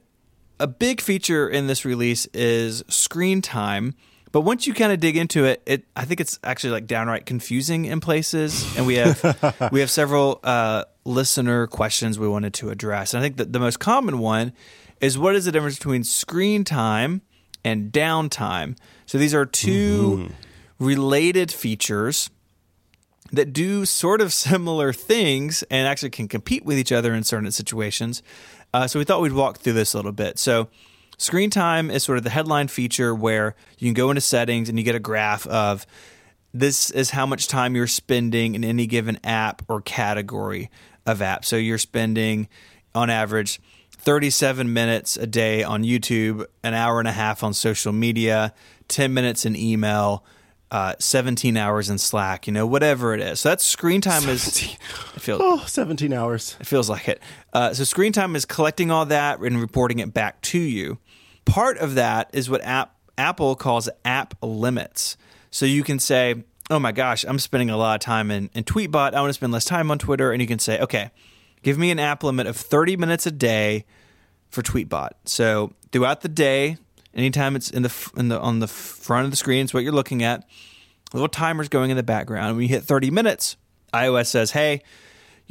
a 0.60 0.68
big 0.68 1.00
feature 1.00 1.48
in 1.48 1.68
this 1.68 1.86
release 1.86 2.26
is 2.34 2.84
screen 2.90 3.42
time. 3.42 3.96
But 4.32 4.42
once 4.42 4.66
you 4.66 4.74
kind 4.74 4.92
of 4.92 5.00
dig 5.00 5.18
into 5.18 5.46
it, 5.46 5.62
it 5.66 5.86
I 5.96 6.06
think 6.06 6.22
it's 6.22 6.40
actually 6.44 6.72
like 6.72 6.88
downright 6.88 7.26
confusing 7.26 7.86
in 7.86 8.00
places, 8.00 8.66
and 8.78 8.86
we 8.86 8.96
have 8.96 9.70
we 9.72 9.82
have 9.82 9.92
several 9.92 10.40
uh, 10.44 10.86
listener 11.06 11.68
questions 11.68 12.18
we 12.18 12.28
wanted 12.28 12.54
to 12.56 12.70
address. 12.70 13.14
And 13.14 13.22
I 13.22 13.24
think 13.24 13.38
that 13.38 13.54
the 13.54 13.60
most 13.60 13.80
common 13.80 14.20
one 14.20 14.54
is 15.00 15.18
what 15.18 15.36
is 15.36 15.46
the 15.46 15.52
difference 15.52 15.78
between 15.78 16.04
screen 16.04 16.64
time 16.64 17.22
and 17.64 17.92
downtime? 17.92 18.78
So 19.06 19.18
these 19.18 19.34
are 19.34 19.46
2 19.46 20.30
related 20.80 21.52
features 21.52 22.30
that 23.32 23.54
do 23.54 23.86
sort 23.86 24.22
of 24.22 24.34
similar 24.34 24.94
things 24.94 25.64
and 25.70 25.88
actually 25.88 26.10
can 26.10 26.28
compete 26.28 26.66
with 26.66 26.78
each 26.78 26.92
other 26.92 27.14
in 27.14 27.24
certain 27.24 27.52
situations. 27.52 28.22
Uh, 28.74 28.88
so 28.88 29.00
we 29.00 29.06
thought 29.06 29.22
we'd 29.22 29.34
walk 29.34 29.60
through 29.60 29.74
this 29.74 29.94
a 29.94 29.98
little 29.98 30.12
bit. 30.12 30.40
So 30.40 30.70
screen 31.22 31.50
time 31.50 31.92
is 31.92 32.04
sort 32.04 32.18
of 32.18 32.24
the 32.24 32.30
headline 32.30 32.68
feature 32.68 33.14
where 33.14 33.56
you 33.78 33.88
can 33.88 33.94
go 33.94 34.10
into 34.10 34.22
settings 34.22 34.70
and 34.70 34.78
you 34.78 34.84
get 34.84 34.96
a 34.96 35.00
graph 35.00 35.46
of 35.48 35.86
this 36.54 36.90
is 36.92 37.12
how 37.12 37.26
much 37.26 37.48
time 37.48 37.76
you're 37.76 37.88
spending 37.88 38.56
in 38.56 38.64
any 38.64 38.86
given 38.88 39.20
app 39.24 39.62
or 39.70 39.82
category 39.82 40.70
of 41.06 41.20
apps. 41.20 41.46
So 41.46 41.56
you're 41.56 41.78
spending 41.78 42.50
on 42.94 43.10
average 43.10 43.62
37 43.98 44.74
minutes 44.74 45.16
a 45.16 45.28
day 45.28 45.64
on 45.64 45.84
YouTube, 45.84 46.46
an 46.64 46.74
hour 46.74 47.00
and 47.00 47.08
a 47.08 47.12
half 47.14 47.44
on 47.44 47.54
social 47.54 47.94
media, 47.94 48.54
10 48.88 49.14
minutes 49.14 49.46
in 49.46 49.56
email, 49.56 50.26
uh, 50.72 50.96
17 51.00 51.56
hours 51.56 51.90
in 51.90 51.98
Slack, 51.98 52.48
you 52.48 52.54
know, 52.54 52.66
whatever 52.66 53.14
it 53.14 53.20
is. 53.22 53.40
So 53.42 53.50
that's 53.50 53.64
screen 53.64 54.02
time 54.02 54.28
is 54.28 54.48
it 55.16 55.22
feels 55.22 55.40
Oh, 55.44 55.64
17 55.68 56.12
hours. 56.14 56.58
it 56.60 56.66
feels 56.68 56.90
like 56.90 57.08
it. 57.08 57.22
Uh, 57.54 57.74
so 57.74 57.84
screen 57.84 58.12
time 58.12 58.36
is 58.36 58.44
collecting 58.46 58.90
all 58.90 59.06
that 59.06 59.40
and 59.40 59.60
reporting 59.62 60.00
it 60.00 60.14
back 60.14 60.42
to 60.42 60.60
you. 60.60 60.98
Part 61.46 61.78
of 61.78 61.96
that 61.96 62.30
is 62.34 62.50
what 62.50 62.62
app, 62.64 62.96
Apple 63.18 63.56
calls 63.56 63.90
app 64.06 64.36
limits. 64.42 65.18
So 65.50 65.66
you 65.66 65.84
can 65.84 66.00
say, 66.00 66.44
"Oh 66.70 66.80
my 66.80 66.92
gosh, 66.92 67.26
I'm 67.28 67.40
spending 67.40 67.70
a 67.70 67.78
lot 67.78 67.96
of 67.96 68.02
time 68.02 68.32
in, 68.32 68.50
in 68.54 68.64
Tweetbot. 68.64 69.14
I 69.14 69.22
want 69.22 69.30
to 69.30 69.34
spend 69.34 69.52
less 69.52 69.66
time 69.66 69.92
on 69.92 70.00
Twitter." 70.00 70.32
And 70.32 70.42
you 70.42 70.48
can 70.48 70.60
say, 70.60 70.80
"Okay, 70.80 71.12
give 71.62 71.78
me 71.78 71.92
an 71.92 72.00
app 72.00 72.24
limit 72.24 72.48
of 72.48 72.56
30 72.56 72.98
minutes 72.98 73.26
a 73.26 73.32
day 73.32 73.86
for 74.50 74.62
Tweetbot." 74.62 75.10
So 75.26 75.74
throughout 75.92 76.22
the 76.22 76.30
day, 76.30 76.78
anytime 77.14 77.56
it's 77.56 77.70
in 77.70 77.84
the 77.84 78.12
in 78.16 78.30
the 78.30 78.40
on 78.40 78.60
the 78.60 78.68
front 78.68 79.26
of 79.26 79.32
the 79.32 79.38
screen, 79.38 79.66
it's 79.66 79.74
what 79.74 79.84
you're 79.84 79.92
looking 79.92 80.24
at. 80.24 80.48
Little 81.14 81.28
timer's 81.28 81.68
going 81.68 81.92
in 81.92 81.98
the 81.98 82.04
background. 82.04 82.56
When 82.56 82.64
you 82.64 82.70
hit 82.70 82.84
30 82.84 83.12
minutes, 83.12 83.58
iOS 83.94 84.28
says, 84.28 84.52
"Hey." 84.52 84.82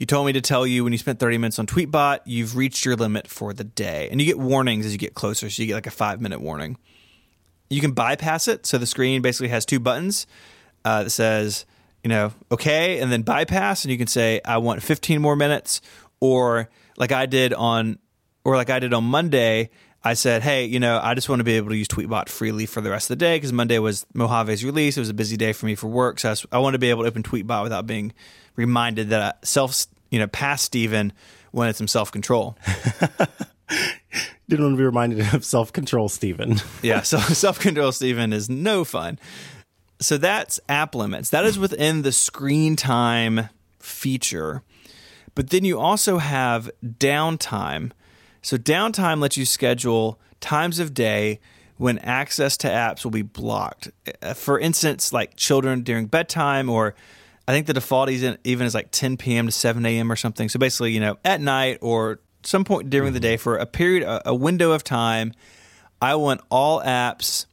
You 0.00 0.06
told 0.06 0.24
me 0.24 0.32
to 0.32 0.40
tell 0.40 0.66
you 0.66 0.82
when 0.82 0.94
you 0.94 0.98
spent 0.98 1.18
30 1.18 1.36
minutes 1.36 1.58
on 1.58 1.66
Tweetbot, 1.66 2.20
you've 2.24 2.56
reached 2.56 2.86
your 2.86 2.96
limit 2.96 3.28
for 3.28 3.52
the 3.52 3.64
day. 3.64 4.08
And 4.10 4.18
you 4.18 4.26
get 4.26 4.38
warnings 4.38 4.86
as 4.86 4.92
you 4.92 4.98
get 4.98 5.12
closer. 5.12 5.50
So 5.50 5.60
you 5.60 5.66
get 5.66 5.74
like 5.74 5.86
a 5.86 5.90
five 5.90 6.22
minute 6.22 6.40
warning. 6.40 6.78
You 7.68 7.82
can 7.82 7.92
bypass 7.92 8.48
it. 8.48 8.64
So 8.64 8.78
the 8.78 8.86
screen 8.86 9.20
basically 9.20 9.48
has 9.48 9.66
two 9.66 9.78
buttons 9.78 10.26
uh, 10.86 11.04
that 11.04 11.10
says, 11.10 11.66
you 12.02 12.08
know, 12.08 12.32
okay, 12.50 12.98
and 12.98 13.12
then 13.12 13.20
bypass. 13.20 13.84
And 13.84 13.92
you 13.92 13.98
can 13.98 14.06
say, 14.06 14.40
I 14.42 14.56
want 14.56 14.82
15 14.82 15.20
more 15.20 15.36
minutes. 15.36 15.82
Or 16.18 16.70
like 16.96 17.12
I 17.12 17.26
did 17.26 17.52
on, 17.52 17.98
or 18.42 18.56
like 18.56 18.70
I 18.70 18.78
did 18.78 18.94
on 18.94 19.04
Monday. 19.04 19.68
I 20.02 20.14
said, 20.14 20.42
hey, 20.42 20.64
you 20.64 20.80
know, 20.80 20.98
I 21.02 21.14
just 21.14 21.28
want 21.28 21.40
to 21.40 21.44
be 21.44 21.56
able 21.56 21.68
to 21.70 21.76
use 21.76 21.88
Tweetbot 21.88 22.28
freely 22.28 22.64
for 22.64 22.80
the 22.80 22.90
rest 22.90 23.10
of 23.10 23.18
the 23.18 23.24
day 23.24 23.36
because 23.36 23.52
Monday 23.52 23.78
was 23.78 24.06
Mojave's 24.14 24.64
release. 24.64 24.96
It 24.96 25.00
was 25.00 25.10
a 25.10 25.14
busy 25.14 25.36
day 25.36 25.52
for 25.52 25.66
me 25.66 25.74
for 25.74 25.88
work, 25.88 26.18
so 26.18 26.30
I, 26.30 26.56
I 26.56 26.58
want 26.58 26.74
to 26.74 26.78
be 26.78 26.88
able 26.88 27.02
to 27.02 27.08
open 27.08 27.22
Tweetbot 27.22 27.62
without 27.62 27.86
being 27.86 28.14
reminded 28.56 29.10
that 29.10 29.22
I 29.22 29.46
self, 29.46 29.86
you 30.10 30.18
know, 30.18 30.26
past 30.26 30.64
Stephen 30.64 31.12
wanted 31.52 31.76
some 31.76 31.88
self 31.88 32.10
control. 32.10 32.56
Didn't 34.48 34.64
want 34.64 34.72
to 34.74 34.78
be 34.78 34.84
reminded 34.84 35.34
of 35.34 35.44
self 35.44 35.72
control, 35.72 36.08
Stephen. 36.08 36.56
yeah, 36.82 37.02
so 37.02 37.18
self 37.18 37.60
control, 37.60 37.92
Stephen, 37.92 38.32
is 38.32 38.48
no 38.48 38.84
fun. 38.84 39.18
So 40.00 40.16
that's 40.16 40.58
app 40.68 40.94
limits. 40.94 41.30
That 41.30 41.44
is 41.44 41.58
within 41.58 42.02
the 42.02 42.12
screen 42.12 42.74
time 42.74 43.50
feature. 43.78 44.62
But 45.34 45.50
then 45.50 45.64
you 45.64 45.78
also 45.78 46.18
have 46.18 46.70
downtime. 46.84 47.92
So 48.42 48.56
downtime 48.56 49.20
lets 49.20 49.36
you 49.36 49.44
schedule 49.44 50.18
times 50.40 50.78
of 50.78 50.94
day 50.94 51.40
when 51.76 51.98
access 52.00 52.56
to 52.58 52.68
apps 52.68 53.04
will 53.04 53.10
be 53.10 53.22
blocked. 53.22 53.90
Uh, 54.22 54.34
For 54.34 54.58
instance, 54.58 55.12
like 55.12 55.36
children 55.36 55.82
during 55.82 56.06
bedtime, 56.06 56.68
or 56.68 56.94
I 57.48 57.52
think 57.52 57.66
the 57.66 57.72
default 57.72 58.10
is 58.10 58.36
even 58.44 58.66
is 58.66 58.74
like 58.74 58.90
10 58.90 59.16
p.m. 59.16 59.46
to 59.46 59.52
7 59.52 59.84
a.m. 59.86 60.12
or 60.12 60.16
something. 60.16 60.48
So 60.48 60.58
basically, 60.58 60.92
you 60.92 61.00
know, 61.00 61.18
at 61.24 61.40
night 61.40 61.78
or 61.80 62.20
some 62.42 62.64
point 62.64 62.90
during 62.90 63.12
the 63.12 63.20
day 63.20 63.36
for 63.36 63.56
a 63.56 63.66
period, 63.66 64.02
a, 64.02 64.28
a 64.30 64.34
window 64.34 64.72
of 64.72 64.84
time, 64.84 65.32
I 66.02 66.14
want 66.14 66.40
all 66.50 66.82
apps, 66.82 67.46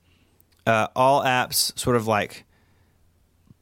uh, 0.65 0.87
all 0.95 1.23
apps 1.23 1.77
sort 1.77 1.95
of 1.95 2.07
like 2.07 2.45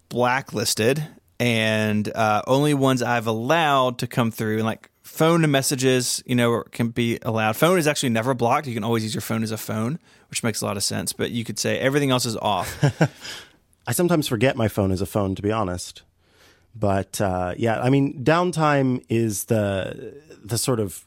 blacklisted 0.09 1.07
and 1.39 2.07
uh, 2.15 2.41
only 2.47 2.73
ones 2.73 3.01
I've 3.01 3.27
allowed 3.27 3.99
to 3.99 4.07
come 4.07 4.31
through. 4.31 4.57
And 4.57 4.65
like 4.65 4.89
phone 5.15 5.49
messages, 5.49 6.21
you 6.25 6.35
know, 6.35 6.63
can 6.71 6.89
be 6.89 7.17
allowed. 7.21 7.55
Phone 7.55 7.79
is 7.79 7.87
actually 7.87 8.09
never 8.09 8.33
blocked. 8.33 8.67
You 8.67 8.73
can 8.73 8.83
always 8.83 9.03
use 9.03 9.15
your 9.15 9.21
phone 9.21 9.43
as 9.43 9.51
a 9.51 9.57
phone, 9.57 9.97
which 10.29 10.43
makes 10.43 10.61
a 10.61 10.65
lot 10.65 10.75
of 10.75 10.83
sense. 10.83 11.13
But 11.13 11.31
you 11.31 11.45
could 11.45 11.57
say 11.57 11.79
everything 11.79 12.11
else 12.11 12.25
is 12.25 12.35
off. 12.37 12.83
I 13.87 13.93
sometimes 13.93 14.27
forget 14.27 14.57
my 14.57 14.67
phone 14.67 14.91
is 14.91 15.01
a 15.01 15.05
phone, 15.05 15.33
to 15.35 15.41
be 15.41 15.51
honest. 15.51 16.03
But 16.75 17.21
uh, 17.21 17.53
yeah, 17.57 17.81
I 17.81 17.89
mean, 17.89 18.23
downtime 18.25 19.05
is 19.07 19.45
the 19.45 20.21
the 20.43 20.57
sort 20.57 20.81
of 20.81 21.05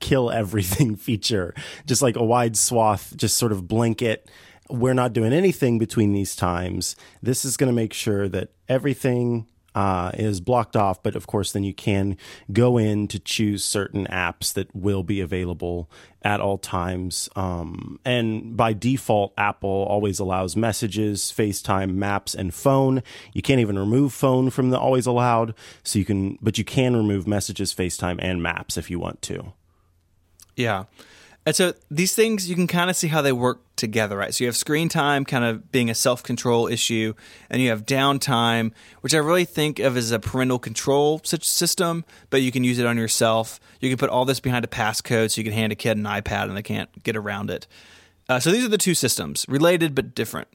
kill 0.00 0.30
everything 0.30 0.96
feature, 1.08 1.54
just 1.86 2.00
like 2.00 2.16
a 2.16 2.24
wide 2.24 2.56
swath, 2.56 3.14
just 3.16 3.36
sort 3.36 3.52
of 3.52 3.68
blanket. 3.68 4.30
We're 4.70 4.94
not 4.94 5.12
doing 5.12 5.34
anything 5.34 5.78
between 5.78 6.12
these 6.12 6.34
times. 6.34 6.96
This 7.22 7.44
is 7.44 7.58
going 7.58 7.68
to 7.68 7.76
make 7.76 7.92
sure 7.92 8.28
that 8.28 8.52
everything 8.68 9.46
uh, 9.74 10.10
is 10.14 10.40
blocked 10.40 10.76
off, 10.76 11.02
but 11.02 11.16
of 11.16 11.26
course, 11.26 11.52
then 11.52 11.64
you 11.64 11.74
can 11.74 12.16
go 12.52 12.76
in 12.78 13.08
to 13.08 13.18
choose 13.18 13.64
certain 13.64 14.06
apps 14.06 14.52
that 14.52 14.74
will 14.74 15.02
be 15.02 15.20
available 15.20 15.88
at 16.22 16.40
all 16.40 16.58
times. 16.58 17.28
Um, 17.34 17.98
and 18.04 18.56
by 18.56 18.72
default, 18.72 19.32
Apple 19.36 19.86
always 19.88 20.18
allows 20.18 20.56
messages, 20.56 21.32
FaceTime, 21.36 21.94
Maps, 21.94 22.34
and 22.34 22.54
phone. 22.54 23.02
You 23.32 23.42
can't 23.42 23.60
even 23.60 23.78
remove 23.78 24.12
phone 24.12 24.50
from 24.50 24.70
the 24.70 24.78
always 24.78 25.06
allowed, 25.06 25.54
so 25.82 25.98
you 25.98 26.04
can, 26.04 26.38
but 26.40 26.58
you 26.58 26.64
can 26.64 26.96
remove 26.96 27.26
messages, 27.26 27.74
FaceTime, 27.74 28.18
and 28.20 28.42
Maps 28.42 28.76
if 28.76 28.90
you 28.90 28.98
want 28.98 29.22
to. 29.22 29.52
Yeah. 30.56 30.84
And 31.44 31.56
so 31.56 31.74
these 31.90 32.14
things, 32.14 32.48
you 32.48 32.54
can 32.54 32.68
kind 32.68 32.88
of 32.88 32.94
see 32.94 33.08
how 33.08 33.20
they 33.20 33.32
work 33.32 33.60
together, 33.74 34.16
right? 34.16 34.32
So 34.32 34.44
you 34.44 34.48
have 34.48 34.56
screen 34.56 34.88
time 34.88 35.24
kind 35.24 35.44
of 35.44 35.72
being 35.72 35.90
a 35.90 35.94
self 35.94 36.22
control 36.22 36.68
issue, 36.68 37.14
and 37.50 37.60
you 37.60 37.70
have 37.70 37.84
downtime, 37.84 38.72
which 39.00 39.12
I 39.12 39.18
really 39.18 39.44
think 39.44 39.80
of 39.80 39.96
as 39.96 40.12
a 40.12 40.20
parental 40.20 40.60
control 40.60 41.20
system, 41.24 42.04
but 42.30 42.42
you 42.42 42.52
can 42.52 42.62
use 42.62 42.78
it 42.78 42.86
on 42.86 42.96
yourself. 42.96 43.58
You 43.80 43.88
can 43.88 43.98
put 43.98 44.08
all 44.08 44.24
this 44.24 44.38
behind 44.38 44.64
a 44.64 44.68
passcode 44.68 45.32
so 45.32 45.40
you 45.40 45.44
can 45.44 45.52
hand 45.52 45.72
a 45.72 45.76
kid 45.76 45.96
an 45.96 46.04
iPad 46.04 46.44
and 46.44 46.56
they 46.56 46.62
can't 46.62 47.02
get 47.02 47.16
around 47.16 47.50
it. 47.50 47.66
Uh, 48.28 48.38
so 48.38 48.52
these 48.52 48.64
are 48.64 48.68
the 48.68 48.78
two 48.78 48.94
systems, 48.94 49.44
related 49.48 49.96
but 49.96 50.14
different. 50.14 50.46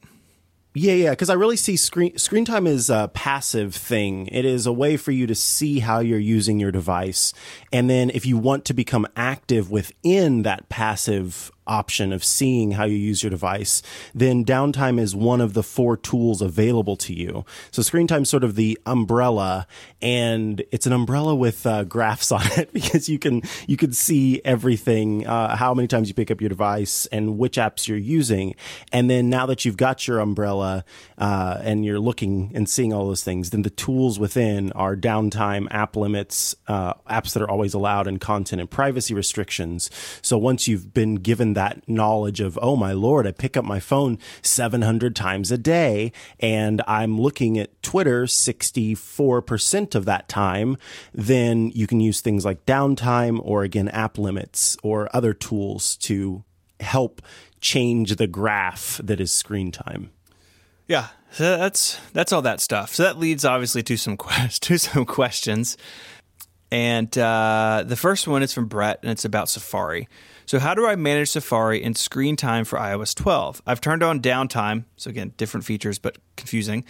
Yeah, 0.78 0.92
yeah, 0.92 1.10
because 1.10 1.28
I 1.28 1.34
really 1.34 1.56
see 1.56 1.76
screen 1.76 2.16
screen 2.18 2.44
time 2.44 2.68
is 2.68 2.88
a 2.88 3.10
passive 3.12 3.74
thing. 3.74 4.28
It 4.28 4.44
is 4.44 4.64
a 4.64 4.72
way 4.72 4.96
for 4.96 5.10
you 5.10 5.26
to 5.26 5.34
see 5.34 5.80
how 5.80 5.98
you're 5.98 6.20
using 6.20 6.60
your 6.60 6.70
device, 6.70 7.32
and 7.72 7.90
then 7.90 8.10
if 8.10 8.24
you 8.24 8.38
want 8.38 8.64
to 8.66 8.74
become 8.74 9.04
active 9.16 9.72
within 9.72 10.42
that 10.44 10.68
passive 10.68 11.50
option 11.68 12.12
of 12.12 12.24
seeing 12.24 12.72
how 12.72 12.84
you 12.84 12.96
use 12.96 13.22
your 13.22 13.30
device, 13.30 13.82
then 14.14 14.44
downtime 14.44 14.98
is 14.98 15.14
one 15.14 15.40
of 15.40 15.54
the 15.54 15.62
four 15.62 15.96
tools 15.96 16.42
available 16.42 16.96
to 16.96 17.14
you. 17.14 17.44
So 17.70 17.82
screen 17.82 18.06
time 18.06 18.22
is 18.22 18.30
sort 18.30 18.44
of 18.44 18.54
the 18.54 18.78
umbrella 18.86 19.66
and 20.02 20.62
it's 20.72 20.86
an 20.86 20.92
umbrella 20.92 21.34
with 21.34 21.66
uh, 21.66 21.84
graphs 21.84 22.32
on 22.32 22.42
it 22.56 22.72
because 22.72 23.08
you 23.08 23.18
can, 23.18 23.42
you 23.66 23.76
can 23.76 23.92
see 23.92 24.40
everything, 24.44 25.26
uh, 25.26 25.56
how 25.56 25.74
many 25.74 25.88
times 25.88 26.08
you 26.08 26.14
pick 26.14 26.30
up 26.30 26.40
your 26.40 26.48
device 26.48 27.06
and 27.06 27.38
which 27.38 27.56
apps 27.56 27.86
you're 27.86 27.96
using. 27.98 28.54
And 28.92 29.08
then 29.10 29.28
now 29.30 29.46
that 29.46 29.64
you've 29.64 29.76
got 29.76 30.06
your 30.06 30.20
umbrella, 30.20 30.84
uh, 31.18 31.58
and 31.62 31.84
you're 31.84 31.98
looking 31.98 32.52
and 32.54 32.68
seeing 32.68 32.92
all 32.92 33.06
those 33.06 33.24
things, 33.24 33.50
then 33.50 33.62
the 33.62 33.70
tools 33.70 34.18
within 34.18 34.72
are 34.72 34.96
downtime, 34.96 35.66
app 35.70 35.96
limits, 35.96 36.54
uh, 36.68 36.94
apps 37.10 37.32
that 37.32 37.42
are 37.42 37.50
always 37.50 37.74
allowed 37.74 38.06
and 38.06 38.20
content 38.20 38.60
and 38.60 38.70
privacy 38.70 39.14
restrictions. 39.14 39.90
So 40.22 40.38
once 40.38 40.68
you've 40.68 40.94
been 40.94 41.16
given 41.16 41.54
that 41.58 41.82
knowledge 41.88 42.38
of, 42.38 42.56
oh 42.62 42.76
my 42.76 42.92
lord, 42.92 43.26
I 43.26 43.32
pick 43.32 43.56
up 43.56 43.64
my 43.64 43.80
phone 43.80 44.16
700 44.42 45.16
times 45.16 45.50
a 45.50 45.58
day 45.58 46.12
and 46.38 46.80
I'm 46.86 47.20
looking 47.20 47.58
at 47.58 47.82
Twitter 47.82 48.26
64% 48.26 49.96
of 49.96 50.04
that 50.04 50.28
time, 50.28 50.76
then 51.12 51.72
you 51.74 51.88
can 51.88 51.98
use 51.98 52.20
things 52.20 52.44
like 52.44 52.64
downtime 52.64 53.40
or 53.42 53.64
again, 53.64 53.88
app 53.88 54.18
limits 54.18 54.76
or 54.84 55.08
other 55.12 55.34
tools 55.34 55.96
to 55.96 56.44
help 56.78 57.20
change 57.60 58.14
the 58.14 58.28
graph 58.28 59.00
that 59.02 59.18
is 59.18 59.32
screen 59.32 59.72
time. 59.72 60.10
Yeah, 60.86 61.08
so 61.32 61.56
that's 61.58 62.00
that's 62.12 62.32
all 62.32 62.42
that 62.42 62.60
stuff. 62.60 62.94
So 62.94 63.02
that 63.02 63.18
leads 63.18 63.44
obviously 63.44 63.82
to 63.82 63.96
some 63.96 64.16
to 64.48 64.78
some 64.78 65.04
questions. 65.04 65.76
And 66.70 67.16
uh, 67.16 67.84
the 67.86 67.96
first 67.96 68.28
one 68.28 68.42
is 68.42 68.52
from 68.52 68.66
Brett, 68.66 69.00
and 69.02 69.10
it's 69.10 69.24
about 69.24 69.48
Safari. 69.48 70.08
So, 70.44 70.58
how 70.58 70.74
do 70.74 70.86
I 70.86 70.96
manage 70.96 71.30
Safari 71.30 71.82
and 71.82 71.96
screen 71.96 72.36
time 72.36 72.64
for 72.64 72.78
iOS 72.78 73.14
12? 73.14 73.62
I've 73.66 73.80
turned 73.80 74.02
on 74.02 74.20
downtime. 74.20 74.84
So, 74.96 75.10
again, 75.10 75.32
different 75.36 75.64
features, 75.64 75.98
but 75.98 76.18
confusing. 76.36 76.84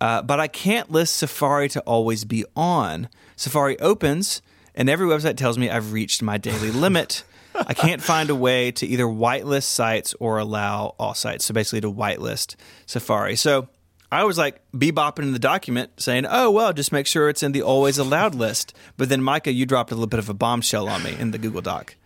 Uh, 0.00 0.22
but 0.22 0.40
I 0.40 0.48
can't 0.48 0.90
list 0.90 1.16
Safari 1.16 1.68
to 1.70 1.80
always 1.80 2.24
be 2.24 2.44
on. 2.56 3.08
Safari 3.36 3.78
opens, 3.78 4.42
and 4.74 4.88
every 4.88 5.06
website 5.06 5.36
tells 5.36 5.58
me 5.58 5.70
I've 5.70 5.92
reached 5.92 6.22
my 6.22 6.38
daily 6.38 6.70
limit. 6.72 7.24
I 7.54 7.74
can't 7.74 8.02
find 8.02 8.30
a 8.30 8.34
way 8.34 8.72
to 8.72 8.86
either 8.86 9.04
whitelist 9.04 9.64
sites 9.64 10.14
or 10.18 10.38
allow 10.38 10.94
all 10.98 11.14
sites. 11.14 11.44
So, 11.44 11.54
basically, 11.54 11.82
to 11.82 11.92
whitelist 11.92 12.56
Safari. 12.86 13.36
So, 13.36 13.68
I 14.12 14.24
was 14.24 14.36
like 14.36 14.60
bebopping 14.72 15.22
in 15.22 15.32
the 15.32 15.38
document 15.38 15.92
saying, 15.96 16.26
oh, 16.28 16.50
well, 16.50 16.74
just 16.74 16.92
make 16.92 17.06
sure 17.06 17.30
it's 17.30 17.42
in 17.42 17.52
the 17.52 17.62
always 17.62 17.96
allowed 17.96 18.34
list. 18.34 18.74
But 18.98 19.08
then, 19.08 19.22
Micah, 19.22 19.52
you 19.52 19.64
dropped 19.64 19.90
a 19.90 19.94
little 19.94 20.06
bit 20.06 20.18
of 20.18 20.28
a 20.28 20.34
bombshell 20.34 20.86
on 20.86 21.02
me 21.02 21.16
in 21.18 21.30
the 21.30 21.38
Google 21.38 21.62
Doc. 21.62 21.96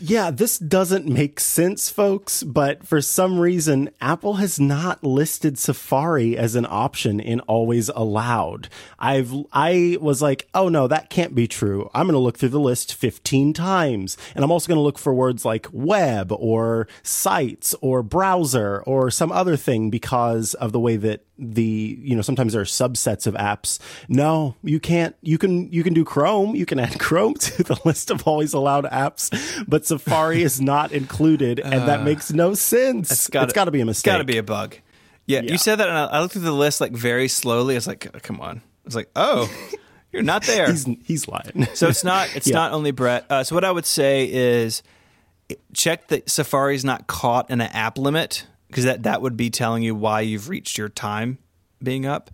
Yeah, 0.00 0.32
this 0.32 0.58
doesn't 0.58 1.06
make 1.06 1.38
sense, 1.38 1.88
folks, 1.88 2.42
but 2.42 2.84
for 2.84 3.00
some 3.00 3.38
reason, 3.38 3.90
Apple 4.00 4.34
has 4.34 4.58
not 4.58 5.04
listed 5.04 5.56
Safari 5.56 6.36
as 6.36 6.56
an 6.56 6.66
option 6.68 7.20
in 7.20 7.38
always 7.40 7.88
allowed. 7.90 8.68
I've, 8.98 9.32
I 9.52 9.96
was 10.00 10.20
like, 10.20 10.48
oh 10.52 10.68
no, 10.68 10.88
that 10.88 11.10
can't 11.10 11.36
be 11.36 11.46
true. 11.46 11.88
I'm 11.94 12.06
going 12.06 12.14
to 12.14 12.18
look 12.18 12.36
through 12.36 12.48
the 12.48 12.58
list 12.58 12.92
15 12.92 13.52
times. 13.52 14.16
And 14.34 14.44
I'm 14.44 14.50
also 14.50 14.66
going 14.66 14.78
to 14.78 14.82
look 14.82 14.98
for 14.98 15.14
words 15.14 15.44
like 15.44 15.68
web 15.70 16.32
or 16.32 16.88
sites 17.04 17.72
or 17.80 18.02
browser 18.02 18.82
or 18.82 19.12
some 19.12 19.30
other 19.30 19.56
thing 19.56 19.90
because 19.90 20.54
of 20.54 20.72
the 20.72 20.80
way 20.80 20.96
that 20.96 21.24
the 21.38 21.98
you 22.00 22.14
know 22.14 22.22
sometimes 22.22 22.52
there 22.52 22.62
are 22.62 22.66
subsets 22.66 23.26
of 23.26 23.34
apps. 23.34 23.78
No 24.08 24.54
you 24.62 24.78
can't 24.78 25.16
you 25.20 25.38
can 25.38 25.70
you 25.72 25.82
can 25.82 25.94
do 25.94 26.04
chrome. 26.04 26.54
You 26.54 26.66
can 26.66 26.78
add 26.78 26.98
chrome 27.00 27.34
to 27.34 27.62
the 27.62 27.78
list 27.84 28.10
of 28.10 28.26
always 28.26 28.52
allowed 28.52 28.84
apps 28.84 29.30
but 29.68 29.84
safari 29.86 30.42
is 30.42 30.60
not 30.60 30.92
included 30.92 31.58
and 31.58 31.74
uh, 31.74 31.86
that 31.86 32.02
makes 32.02 32.32
no 32.32 32.54
sense. 32.54 33.10
it's 33.10 33.28
got 33.28 33.64
to 33.64 33.70
be 33.70 33.80
a 33.80 33.84
mistake 33.84 34.10
it's 34.10 34.14
got 34.14 34.18
to 34.18 34.24
be 34.24 34.38
a 34.38 34.42
bug. 34.42 34.76
Yeah, 35.26 35.40
yeah, 35.40 35.52
you 35.52 35.58
said 35.58 35.76
that 35.76 35.88
and 35.88 35.96
I, 35.96 36.20
looked 36.20 36.34
through 36.34 36.42
the 36.42 36.52
list 36.52 36.80
like 36.80 36.92
very 36.92 37.28
slowly. 37.28 37.76
It's 37.76 37.86
like 37.86 38.22
come 38.22 38.40
on. 38.40 38.62
It's 38.84 38.94
like 38.94 39.10
oh 39.16 39.50
you're 40.12 40.22
not 40.22 40.44
there. 40.44 40.70
He's, 40.70 40.86
he's 41.04 41.28
lying. 41.28 41.66
So 41.74 41.88
it's 41.88 42.04
not 42.04 42.34
it's 42.36 42.46
yeah. 42.48 42.54
not 42.54 42.72
only 42.72 42.92
brett. 42.92 43.26
Uh, 43.28 43.42
so 43.42 43.54
what 43.54 43.64
i 43.64 43.70
would 43.70 43.86
say 43.86 44.30
is 44.30 44.82
check 45.72 46.08
that 46.08 46.30
safari's 46.30 46.84
not 46.84 47.06
caught 47.06 47.50
in 47.50 47.60
an 47.60 47.70
app 47.72 47.98
limit 47.98 48.46
because 48.74 48.86
that 48.86 49.04
that 49.04 49.22
would 49.22 49.36
be 49.36 49.50
telling 49.50 49.84
you 49.84 49.94
why 49.94 50.22
you've 50.22 50.48
reached 50.48 50.76
your 50.76 50.88
time 50.88 51.38
being 51.80 52.06
up. 52.06 52.32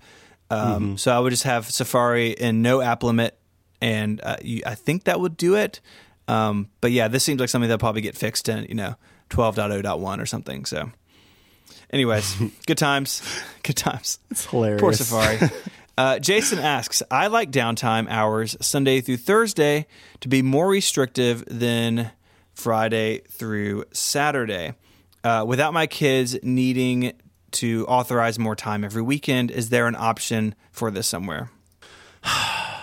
Um, 0.48 0.58
mm-hmm. 0.58 0.96
So 0.96 1.14
I 1.14 1.18
would 1.18 1.28
just 1.28 1.42
have 1.42 1.70
Safari 1.70 2.38
and 2.40 2.62
no 2.62 2.80
app 2.80 3.02
limit, 3.02 3.38
and 3.82 4.22
uh, 4.22 4.36
you, 4.40 4.62
I 4.64 4.74
think 4.74 5.04
that 5.04 5.20
would 5.20 5.36
do 5.36 5.56
it. 5.56 5.82
Um, 6.28 6.70
but 6.80 6.92
yeah, 6.92 7.08
this 7.08 7.24
seems 7.24 7.40
like 7.40 7.50
something 7.50 7.68
that'll 7.68 7.78
probably 7.78 8.00
get 8.00 8.16
fixed 8.16 8.48
in 8.48 8.64
you 8.70 8.74
know 8.74 8.94
12.0.1 9.28 10.18
or 10.18 10.24
something. 10.24 10.64
So, 10.64 10.90
anyways, 11.90 12.34
good 12.66 12.78
times, 12.78 13.20
good 13.62 13.76
times. 13.76 14.18
It's 14.30 14.46
hilarious. 14.46 14.80
Poor 14.80 14.92
Safari. 14.94 15.50
Uh, 15.98 16.18
Jason 16.18 16.58
asks, 16.58 17.02
I 17.10 17.26
like 17.26 17.50
downtime 17.50 18.08
hours 18.08 18.56
Sunday 18.62 19.02
through 19.02 19.18
Thursday 19.18 19.86
to 20.20 20.28
be 20.28 20.40
more 20.40 20.66
restrictive 20.66 21.44
than 21.46 22.10
Friday 22.54 23.20
through 23.28 23.84
Saturday. 23.92 24.72
Uh, 25.22 25.44
without 25.46 25.72
my 25.72 25.86
kids 25.86 26.36
needing 26.42 27.12
to 27.52 27.86
authorize 27.86 28.38
more 28.38 28.56
time 28.56 28.84
every 28.84 29.02
weekend, 29.02 29.50
is 29.50 29.68
there 29.68 29.86
an 29.86 29.96
option 29.96 30.54
for 30.70 30.90
this 30.90 31.06
somewhere? 31.06 31.50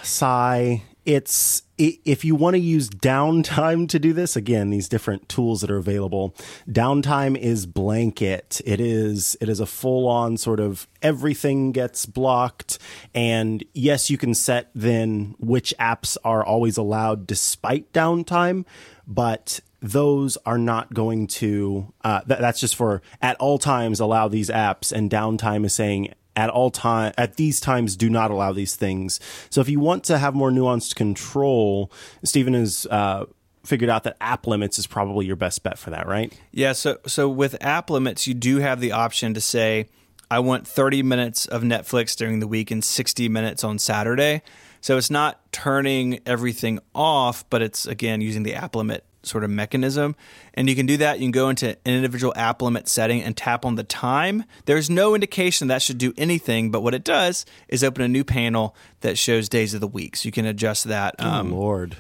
Sigh. 0.03 0.83
It's 1.05 1.63
if 1.77 2.25
you 2.25 2.35
want 2.35 2.55
to 2.55 2.59
use 2.59 2.89
downtime 2.89 3.87
to 3.89 3.99
do 3.99 4.11
this, 4.11 4.35
again, 4.35 4.71
these 4.71 4.89
different 4.89 5.29
tools 5.29 5.61
that 5.61 5.71
are 5.71 5.77
available. 5.77 6.35
Downtime 6.67 7.37
is 7.37 7.65
blanket. 7.65 8.59
It 8.65 8.81
is 8.81 9.37
it 9.39 9.47
is 9.47 9.61
a 9.61 9.65
full 9.65 10.07
on 10.07 10.35
sort 10.35 10.59
of 10.59 10.87
everything 11.01 11.71
gets 11.71 12.05
blocked. 12.05 12.79
And 13.13 13.63
yes, 13.73 14.09
you 14.09 14.17
can 14.17 14.33
set 14.33 14.69
then 14.75 15.35
which 15.39 15.73
apps 15.79 16.17
are 16.25 16.43
always 16.43 16.75
allowed 16.75 17.25
despite 17.25 17.93
downtime, 17.93 18.65
but 19.07 19.61
those 19.81 20.37
are 20.45 20.57
not 20.57 20.93
going 20.93 21.27
to 21.27 21.93
uh, 22.03 22.21
th- 22.21 22.39
that's 22.39 22.59
just 22.59 22.75
for 22.75 23.01
at 23.21 23.35
all 23.37 23.57
times 23.57 23.99
allow 23.99 24.27
these 24.27 24.49
apps 24.49 24.91
and 24.91 25.09
downtime 25.09 25.65
is 25.65 25.73
saying 25.73 26.13
at 26.35 26.49
all 26.49 26.69
time 26.71 27.13
at 27.17 27.35
these 27.35 27.59
times 27.59 27.95
do 27.95 28.09
not 28.09 28.31
allow 28.31 28.51
these 28.51 28.75
things 28.75 29.19
so 29.49 29.61
if 29.61 29.69
you 29.69 29.79
want 29.79 30.03
to 30.03 30.17
have 30.17 30.33
more 30.33 30.51
nuanced 30.51 30.95
control 30.95 31.91
stephen 32.23 32.53
has 32.53 32.87
uh, 32.89 33.25
figured 33.67 33.89
out 33.89 34.03
that 34.03 34.15
app 34.21 34.47
limits 34.47 34.79
is 34.79 34.87
probably 34.87 35.25
your 35.25 35.35
best 35.35 35.61
bet 35.61 35.77
for 35.77 35.89
that 35.89 36.07
right 36.07 36.33
Yeah, 36.51 36.71
so 36.71 36.97
so 37.05 37.29
with 37.29 37.61
app 37.61 37.89
limits, 37.89 38.25
you 38.25 38.33
do 38.33 38.57
have 38.57 38.79
the 38.79 38.93
option 38.93 39.33
to 39.33 39.41
say, 39.41 39.89
I 40.31 40.39
want 40.39 40.67
30 40.67 41.03
minutes 41.03 41.45
of 41.45 41.61
Netflix 41.61 42.15
during 42.15 42.39
the 42.39 42.47
week 42.47 42.71
and 42.71 42.83
60 42.83 43.29
minutes 43.29 43.63
on 43.63 43.77
Saturday. 43.77 44.41
So 44.81 44.97
it's 44.97 45.09
not 45.09 45.51
turning 45.51 46.19
everything 46.25 46.79
off, 46.95 47.47
but 47.49 47.61
it's 47.61 47.85
again 47.85 48.21
using 48.21 48.43
the 48.43 48.55
app 48.55 48.75
limit 48.75 49.03
sort 49.27 49.43
of 49.43 49.49
mechanism. 49.49 50.15
And 50.53 50.69
you 50.69 50.75
can 50.75 50.85
do 50.85 50.97
that. 50.97 51.19
You 51.19 51.25
can 51.25 51.31
go 51.31 51.49
into 51.49 51.69
an 51.69 51.77
individual 51.85 52.33
app 52.35 52.61
limit 52.61 52.87
setting 52.87 53.21
and 53.21 53.35
tap 53.35 53.65
on 53.65 53.75
the 53.75 53.83
time. 53.83 54.43
There's 54.65 54.89
no 54.89 55.13
indication 55.13 55.67
that 55.67 55.81
should 55.81 55.97
do 55.97 56.13
anything, 56.17 56.71
but 56.71 56.81
what 56.81 56.93
it 56.93 57.03
does 57.03 57.45
is 57.67 57.83
open 57.83 58.03
a 58.03 58.07
new 58.07 58.23
panel 58.23 58.75
that 59.01 59.17
shows 59.17 59.49
days 59.49 59.73
of 59.73 59.81
the 59.81 59.87
week. 59.87 60.15
So 60.15 60.27
you 60.27 60.31
can 60.31 60.45
adjust 60.45 60.85
that. 60.85 61.15
oh 61.19 61.41
lord 61.51 61.97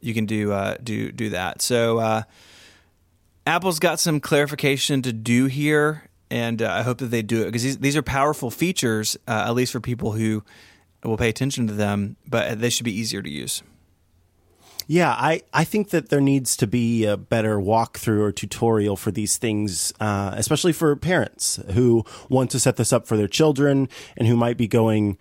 you 0.00 0.14
can 0.14 0.26
do 0.26 0.52
uh, 0.52 0.76
do 0.82 1.10
do 1.12 1.30
that. 1.30 1.62
So 1.62 1.98
uh, 1.98 2.22
Apple's 3.46 3.78
got 3.78 4.00
some 4.00 4.20
clarification 4.20 5.02
to 5.02 5.12
do 5.12 5.46
here, 5.46 6.08
and 6.30 6.62
uh, 6.62 6.72
I 6.72 6.82
hope 6.82 6.98
that 6.98 7.06
they 7.06 7.22
do 7.22 7.42
it 7.42 7.46
because 7.46 7.62
these 7.62 7.78
these 7.78 7.96
are 7.96 8.02
powerful 8.02 8.50
features, 8.50 9.16
uh, 9.26 9.44
at 9.46 9.54
least 9.54 9.72
for 9.72 9.80
people 9.80 10.12
who 10.12 10.44
will 11.02 11.16
pay 11.16 11.28
attention 11.28 11.66
to 11.68 11.72
them. 11.72 12.16
But 12.26 12.60
they 12.60 12.70
should 12.70 12.84
be 12.84 12.98
easier 12.98 13.22
to 13.22 13.30
use. 13.30 13.62
Yeah, 14.90 15.10
I, 15.10 15.42
I 15.52 15.64
think 15.64 15.90
that 15.90 16.08
there 16.08 16.20
needs 16.22 16.56
to 16.56 16.66
be 16.66 17.04
a 17.04 17.18
better 17.18 17.58
walkthrough 17.58 18.20
or 18.20 18.32
tutorial 18.32 18.96
for 18.96 19.10
these 19.10 19.36
things, 19.36 19.92
uh, 20.00 20.32
especially 20.34 20.72
for 20.72 20.96
parents 20.96 21.60
who 21.72 22.06
want 22.30 22.50
to 22.52 22.58
set 22.58 22.76
this 22.76 22.90
up 22.90 23.06
for 23.06 23.14
their 23.18 23.28
children 23.28 23.90
and 24.16 24.26
who 24.26 24.34
might 24.34 24.56
be 24.56 24.66
going, 24.66 25.18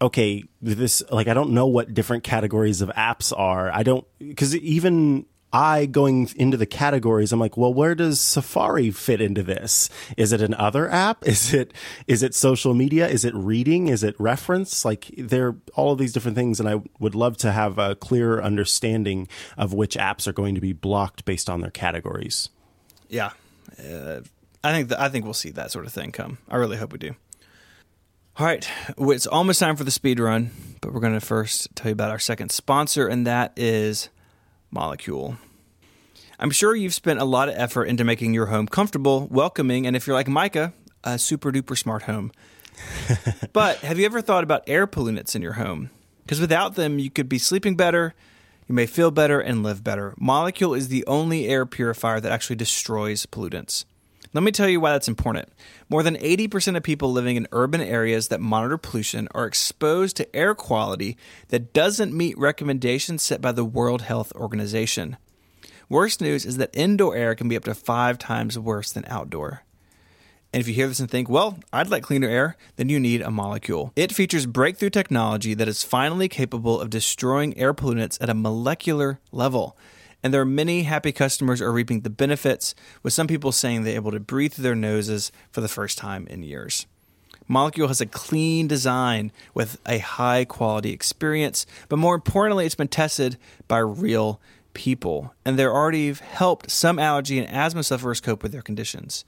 okay, 0.00 0.42
this, 0.62 1.02
like, 1.12 1.28
I 1.28 1.34
don't 1.34 1.50
know 1.50 1.66
what 1.66 1.92
different 1.92 2.24
categories 2.24 2.80
of 2.80 2.88
apps 2.96 3.30
are. 3.38 3.70
I 3.70 3.82
don't, 3.82 4.06
because 4.18 4.56
even 4.56 5.26
I 5.52 5.86
going 5.86 6.30
into 6.36 6.56
the 6.56 6.66
categories, 6.66 7.32
I'm 7.32 7.40
like, 7.40 7.56
well, 7.56 7.74
where 7.74 7.94
does 7.94 8.20
Safari 8.20 8.90
fit 8.90 9.20
into 9.20 9.42
this? 9.42 9.90
Is 10.16 10.32
it 10.32 10.40
an 10.40 10.54
other 10.54 10.90
app? 10.90 11.26
Is 11.26 11.52
it 11.54 11.72
is 12.06 12.22
it 12.22 12.34
social 12.34 12.74
media? 12.74 13.08
Is 13.08 13.24
it 13.24 13.34
reading? 13.34 13.88
Is 13.88 14.02
it 14.02 14.14
reference? 14.18 14.84
Like 14.84 15.10
there 15.16 15.48
are 15.48 15.56
all 15.74 15.92
of 15.92 15.98
these 15.98 16.12
different 16.12 16.36
things, 16.36 16.60
and 16.60 16.68
I 16.68 16.82
would 16.98 17.14
love 17.14 17.36
to 17.38 17.52
have 17.52 17.78
a 17.78 17.94
clearer 17.94 18.42
understanding 18.42 19.28
of 19.56 19.72
which 19.72 19.96
apps 19.96 20.26
are 20.26 20.32
going 20.32 20.54
to 20.54 20.60
be 20.60 20.72
blocked 20.72 21.24
based 21.24 21.48
on 21.48 21.60
their 21.60 21.70
categories. 21.70 22.48
Yeah, 23.08 23.30
uh, 23.78 24.20
I 24.62 24.72
think 24.72 24.92
I 24.92 25.08
think 25.08 25.24
we'll 25.24 25.34
see 25.34 25.50
that 25.50 25.70
sort 25.70 25.86
of 25.86 25.92
thing 25.92 26.12
come. 26.12 26.38
I 26.48 26.56
really 26.56 26.76
hope 26.76 26.92
we 26.92 26.98
do. 26.98 27.14
All 28.36 28.46
right, 28.46 28.68
it's 28.98 29.26
almost 29.26 29.60
time 29.60 29.76
for 29.76 29.84
the 29.84 29.90
speed 29.90 30.18
run, 30.18 30.50
but 30.80 30.92
we're 30.92 31.00
going 31.00 31.18
to 31.18 31.20
first 31.20 31.68
tell 31.74 31.90
you 31.90 31.92
about 31.92 32.10
our 32.10 32.18
second 32.18 32.50
sponsor, 32.50 33.06
and 33.06 33.26
that 33.26 33.52
is 33.56 34.08
Molekule. 34.74 35.38
I'm 36.38 36.50
sure 36.50 36.74
you've 36.74 36.94
spent 36.94 37.20
a 37.20 37.24
lot 37.24 37.48
of 37.48 37.54
effort 37.56 37.84
into 37.84 38.04
making 38.04 38.32
your 38.32 38.46
home 38.46 38.66
comfortable, 38.66 39.28
welcoming, 39.30 39.86
and 39.86 39.94
if 39.94 40.06
you're 40.06 40.16
like 40.16 40.28
Micah, 40.28 40.72
a 41.04 41.18
super 41.18 41.52
duper 41.52 41.76
smart 41.76 42.02
home. 42.02 42.32
but 43.52 43.78
have 43.78 43.98
you 43.98 44.06
ever 44.06 44.22
thought 44.22 44.44
about 44.44 44.64
air 44.66 44.86
pollutants 44.86 45.36
in 45.36 45.42
your 45.42 45.54
home? 45.54 45.90
Because 46.22 46.40
without 46.40 46.76
them, 46.76 46.98
you 46.98 47.10
could 47.10 47.28
be 47.28 47.38
sleeping 47.38 47.76
better, 47.76 48.14
you 48.68 48.74
may 48.74 48.86
feel 48.86 49.10
better, 49.10 49.40
and 49.40 49.62
live 49.62 49.84
better. 49.84 50.14
Molekule 50.20 50.76
is 50.76 50.88
the 50.88 51.04
only 51.06 51.46
air 51.48 51.66
purifier 51.66 52.20
that 52.20 52.32
actually 52.32 52.56
destroys 52.56 53.26
pollutants. 53.26 53.84
Let 54.32 54.44
me 54.44 54.52
tell 54.52 54.68
you 54.68 54.80
why 54.80 54.92
that's 54.92 55.08
important. 55.08 55.48
More 55.88 56.04
than 56.04 56.14
80% 56.16 56.76
of 56.76 56.84
people 56.84 57.10
living 57.10 57.34
in 57.34 57.48
urban 57.50 57.80
areas 57.80 58.28
that 58.28 58.40
monitor 58.40 58.78
pollution 58.78 59.26
are 59.34 59.44
exposed 59.44 60.16
to 60.16 60.36
air 60.36 60.54
quality 60.54 61.16
that 61.48 61.72
doesn't 61.72 62.16
meet 62.16 62.38
recommendations 62.38 63.24
set 63.24 63.40
by 63.40 63.50
the 63.50 63.64
World 63.64 64.02
Health 64.02 64.32
Organization. 64.36 65.16
Worst 65.88 66.20
news 66.20 66.46
is 66.46 66.58
that 66.58 66.70
indoor 66.72 67.16
air 67.16 67.34
can 67.34 67.48
be 67.48 67.56
up 67.56 67.64
to 67.64 67.74
five 67.74 68.18
times 68.18 68.56
worse 68.56 68.92
than 68.92 69.04
outdoor. 69.08 69.64
And 70.52 70.60
if 70.60 70.68
you 70.68 70.74
hear 70.74 70.86
this 70.86 71.00
and 71.00 71.10
think, 71.10 71.28
well, 71.28 71.58
I'd 71.72 71.90
like 71.90 72.04
cleaner 72.04 72.28
air, 72.28 72.56
then 72.76 72.88
you 72.88 73.00
need 73.00 73.22
a 73.22 73.26
Molekule. 73.26 73.90
It 73.96 74.12
features 74.12 74.46
breakthrough 74.46 74.90
technology 74.90 75.54
that 75.54 75.68
is 75.68 75.82
finally 75.82 76.28
capable 76.28 76.80
of 76.80 76.90
destroying 76.90 77.58
air 77.58 77.74
pollutants 77.74 78.18
at 78.20 78.30
a 78.30 78.34
molecular 78.34 79.18
level. 79.32 79.76
And 80.22 80.34
there 80.34 80.40
are 80.40 80.46
many 80.46 80.82
happy 80.82 81.12
customers 81.12 81.60
are 81.60 81.72
reaping 81.72 82.00
the 82.00 82.10
benefits, 82.10 82.74
with 83.02 83.12
some 83.12 83.26
people 83.26 83.52
saying 83.52 83.84
they're 83.84 83.94
able 83.94 84.10
to 84.10 84.20
breathe 84.20 84.54
through 84.54 84.64
their 84.64 84.74
noses 84.74 85.32
for 85.50 85.60
the 85.60 85.68
first 85.68 85.96
time 85.96 86.26
in 86.26 86.42
years. 86.42 86.86
Molekule 87.48 87.88
has 87.88 88.00
a 88.00 88.06
clean 88.06 88.68
design 88.68 89.32
with 89.54 89.80
a 89.86 89.98
high 89.98 90.44
quality 90.44 90.92
experience, 90.92 91.66
but 91.88 91.98
more 91.98 92.14
importantly, 92.14 92.64
it's 92.64 92.74
been 92.74 92.86
tested 92.86 93.36
by 93.66 93.78
real 93.78 94.40
people, 94.72 95.34
and 95.44 95.58
they're 95.58 95.74
already 95.74 96.12
helped 96.12 96.70
some 96.70 96.98
allergy 96.98 97.38
and 97.38 97.48
asthma 97.48 97.82
sufferers 97.82 98.20
cope 98.20 98.42
with 98.42 98.52
their 98.52 98.62
conditions. 98.62 99.24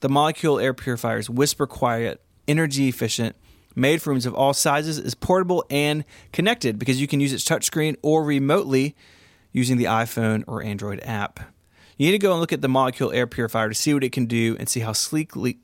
The 0.00 0.08
Molekule 0.08 0.60
air 0.60 0.74
purifier 0.74 1.18
is 1.18 1.30
whisper 1.30 1.68
quiet, 1.68 2.20
energy 2.48 2.88
efficient, 2.88 3.36
made 3.76 4.02
for 4.02 4.10
rooms 4.10 4.26
of 4.26 4.34
all 4.34 4.52
sizes, 4.52 4.98
is 4.98 5.14
portable 5.14 5.64
and 5.70 6.04
connected 6.32 6.78
because 6.78 7.00
you 7.00 7.06
can 7.06 7.20
use 7.20 7.32
its 7.32 7.44
touchscreen 7.44 7.96
or 8.02 8.24
remotely 8.24 8.96
using 9.52 9.76
the 9.76 9.84
iPhone 9.84 10.44
or 10.46 10.62
Android 10.62 11.00
app. 11.04 11.40
You 11.96 12.06
need 12.06 12.12
to 12.12 12.18
go 12.18 12.32
and 12.32 12.40
look 12.40 12.52
at 12.52 12.62
the 12.62 12.68
Molekule 12.68 13.14
air 13.14 13.26
purifier 13.26 13.68
to 13.68 13.74
see 13.74 13.94
what 13.94 14.04
it 14.04 14.12
can 14.12 14.26
do 14.26 14.56
and 14.58 14.68
see 14.68 14.80
how 14.80 14.92
sleekly 14.92 15.58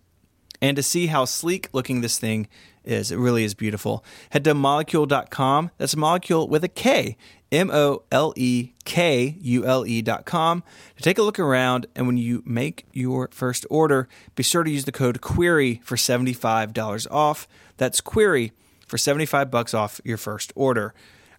and 0.61 0.77
to 0.77 0.83
see 0.83 1.07
how 1.07 1.24
sleek 1.24 1.68
looking 1.72 2.01
this 2.01 2.18
thing 2.18 2.48
is. 2.85 3.11
It 3.11 3.16
really 3.16 3.44
is 3.44 3.55
beautiful. 3.55 4.05
Head 4.31 4.44
to 4.44 4.55
molekule.com. 4.55 5.70
That's 5.79 5.94
Molekule 5.94 6.48
with 6.48 6.64
a 6.64 6.68
K. 6.68 7.16
M 7.51 7.70
O 7.70 8.03
L 8.12 8.35
E 8.37 8.72
K 8.85 9.37
U 9.40 9.64
L 9.64 9.87
E.com 9.87 10.62
to 10.96 11.03
take 11.03 11.18
a 11.18 11.22
look 11.22 11.38
around. 11.38 11.87
And 11.96 12.07
when 12.07 12.18
you 12.18 12.42
make 12.44 12.87
your 12.92 13.29
first 13.33 13.64
order, 13.70 14.09
be 14.35 14.42
sure 14.42 14.64
to 14.64 14.70
use 14.70 14.85
the 14.85 14.92
code 14.92 15.20
QUERY 15.20 15.81
for 15.83 15.96
$75 15.96 17.11
off. 17.11 17.48
That's 17.79 18.01
QUERY 18.01 18.53
for 18.87 18.98
75 18.98 19.51
bucks 19.51 19.72
off 19.72 20.01
your 20.05 20.18
first 20.18 20.53
order. 20.55 20.94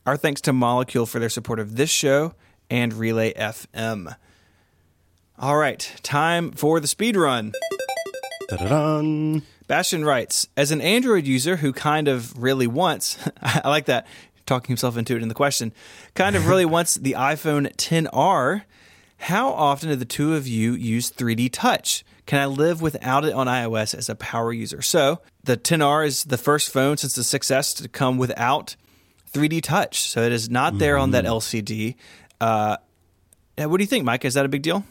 Our 0.10 0.18
thanks 0.18 0.42
to 0.42 0.52
Molekule 0.52 1.08
for 1.08 1.20
their 1.20 1.30
support 1.30 1.60
of 1.60 1.76
this 1.76 1.92
show 1.92 2.34
and 2.68 2.96
Relay 2.96 3.32
FM. 3.32 4.16
All 5.38 5.56
right, 5.56 5.94
time 6.02 6.52
for 6.52 6.80
the 6.80 6.88
speed 6.88 7.16
run. 7.16 7.54
Da-da-dun. 8.48 9.44
Bastion 9.68 10.04
writes, 10.04 10.48
as 10.58 10.72
an 10.72 10.82
Android 10.82 11.28
user 11.28 11.58
who 11.58 11.72
kind 11.72 12.08
of 12.08 12.42
really 12.42 12.66
wants, 12.66 13.20
I 13.44 13.70
like 13.70 13.86
that, 13.86 14.08
talking 14.48 14.70
himself 14.70 14.98
into 14.98 15.16
it 15.16 15.22
in 15.22 15.28
the 15.28 15.36
question, 15.36 15.74
kind 16.16 16.36
of 16.36 16.48
really 16.48 16.66
wants 16.76 16.96
the 16.96 17.14
iPhone 17.14 17.72
10R, 17.76 18.64
how 19.18 19.50
often 19.50 19.90
do 19.90 19.96
the 19.96 20.06
two 20.06 20.34
of 20.34 20.48
you 20.48 20.74
use 20.74 21.12
3D 21.12 21.52
Touch? 21.54 22.04
Can 22.26 22.40
I 22.40 22.48
live 22.48 22.82
without 22.82 23.26
it 23.26 23.34
on 23.34 23.46
iOS 23.46 23.94
as 23.94 24.10
a 24.10 24.16
power 24.16 24.52
user? 24.52 24.82
So, 24.82 25.22
the 25.44 25.56
10R 25.56 26.08
is 26.08 26.24
the 26.24 26.40
first 26.40 26.72
phone 26.72 26.98
since 26.98 27.14
the 27.14 27.22
6S 27.22 27.80
to 27.84 27.88
come 27.88 28.18
without 28.18 28.76
3D 29.32 29.62
Touch. 29.62 30.02
So, 30.02 30.22
it 30.24 30.32
is 30.32 30.50
not 30.50 30.78
there 30.78 30.98
on 30.98 31.12
that 31.12 31.26
LCD. 31.26 31.96
Uh, 32.42 32.78
what 33.58 33.78
do 33.78 33.84
you 33.84 33.88
think, 33.88 34.06
Mike? 34.06 34.26
Is 34.26 34.36
that 34.36 34.46
a 34.46 34.50
big 34.50 34.62
deal? 34.62 34.84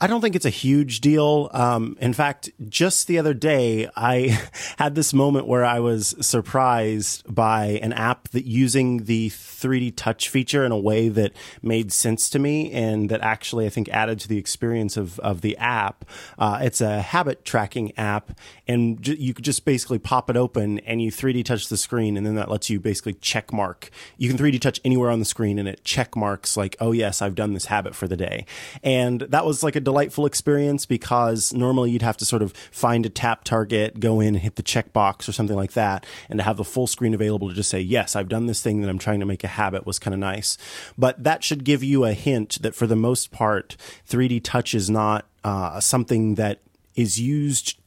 I 0.00 0.06
don't 0.06 0.20
think 0.20 0.36
it's 0.36 0.44
a 0.44 0.50
huge 0.50 1.00
deal. 1.00 1.48
Um, 1.52 1.96
in 2.00 2.12
fact, 2.12 2.50
just 2.68 3.06
the 3.06 3.18
other 3.18 3.32
day, 3.32 3.88
I 3.96 4.38
had 4.78 4.94
this 4.94 5.14
moment 5.14 5.46
where 5.46 5.64
I 5.64 5.80
was 5.80 6.14
surprised 6.20 7.22
by 7.32 7.80
an 7.82 7.92
app 7.92 8.28
that 8.28 8.44
using 8.44 9.04
the 9.04 9.30
3D 9.30 9.94
touch 9.96 10.28
feature 10.28 10.64
in 10.64 10.72
a 10.72 10.78
way 10.78 11.08
that 11.08 11.32
made 11.62 11.92
sense 11.92 12.28
to 12.30 12.38
me 12.38 12.70
and 12.72 13.08
that 13.08 13.22
actually 13.22 13.64
I 13.66 13.70
think 13.70 13.88
added 13.88 14.20
to 14.20 14.28
the 14.28 14.36
experience 14.36 14.96
of, 14.98 15.18
of 15.20 15.40
the 15.40 15.56
app. 15.56 16.04
Uh, 16.38 16.58
it's 16.60 16.80
a 16.80 17.00
habit 17.00 17.44
tracking 17.44 17.96
app 17.96 18.38
and 18.68 19.00
j- 19.00 19.16
you 19.16 19.32
could 19.32 19.44
just 19.44 19.64
basically 19.64 19.98
pop 19.98 20.28
it 20.28 20.36
open 20.36 20.78
and 20.80 21.00
you 21.00 21.10
3D 21.10 21.44
touch 21.44 21.68
the 21.68 21.76
screen 21.76 22.16
and 22.16 22.26
then 22.26 22.34
that 22.34 22.50
lets 22.50 22.68
you 22.68 22.78
basically 22.78 23.14
check 23.14 23.52
mark. 23.52 23.90
You 24.18 24.28
can 24.28 24.36
3D 24.36 24.60
touch 24.60 24.78
anywhere 24.84 25.10
on 25.10 25.20
the 25.20 25.24
screen 25.24 25.58
and 25.58 25.66
it 25.66 25.84
check 25.84 26.14
marks 26.14 26.56
like, 26.56 26.76
oh 26.80 26.92
yes, 26.92 27.22
I've 27.22 27.34
done 27.34 27.54
this 27.54 27.66
habit 27.66 27.94
for 27.94 28.06
the 28.06 28.16
day. 28.16 28.44
And 28.82 29.20
that 29.22 29.46
was 29.46 29.62
like 29.62 29.76
a 29.76 29.85
delightful 29.86 30.26
experience 30.26 30.84
because 30.84 31.52
normally 31.52 31.92
you'd 31.92 32.02
have 32.02 32.16
to 32.16 32.24
sort 32.24 32.42
of 32.42 32.52
find 32.72 33.06
a 33.06 33.08
tap 33.08 33.44
target, 33.44 34.00
go 34.00 34.20
in 34.20 34.34
hit 34.34 34.56
the 34.56 34.62
checkbox 34.62 35.28
or 35.28 35.32
something 35.32 35.54
like 35.54 35.74
that. 35.74 36.04
And 36.28 36.40
to 36.40 36.42
have 36.42 36.56
the 36.56 36.64
full 36.64 36.88
screen 36.88 37.14
available 37.14 37.48
to 37.48 37.54
just 37.54 37.70
say, 37.70 37.80
yes, 37.80 38.16
I've 38.16 38.28
done 38.28 38.46
this 38.46 38.60
thing 38.60 38.80
that 38.80 38.90
I'm 38.90 38.98
trying 38.98 39.20
to 39.20 39.26
make 39.26 39.44
a 39.44 39.48
habit 39.48 39.86
was 39.86 40.00
kind 40.00 40.12
of 40.12 40.18
nice. 40.18 40.58
But 40.98 41.22
that 41.22 41.44
should 41.44 41.62
give 41.62 41.84
you 41.84 42.04
a 42.04 42.14
hint 42.14 42.60
that 42.62 42.74
for 42.74 42.88
the 42.88 42.96
most 42.96 43.30
part, 43.30 43.76
3D 44.08 44.42
touch 44.42 44.74
is 44.74 44.90
not 44.90 45.26
uh, 45.44 45.78
something 45.78 46.34
that 46.34 46.62
is 46.96 47.20
used 47.20 47.78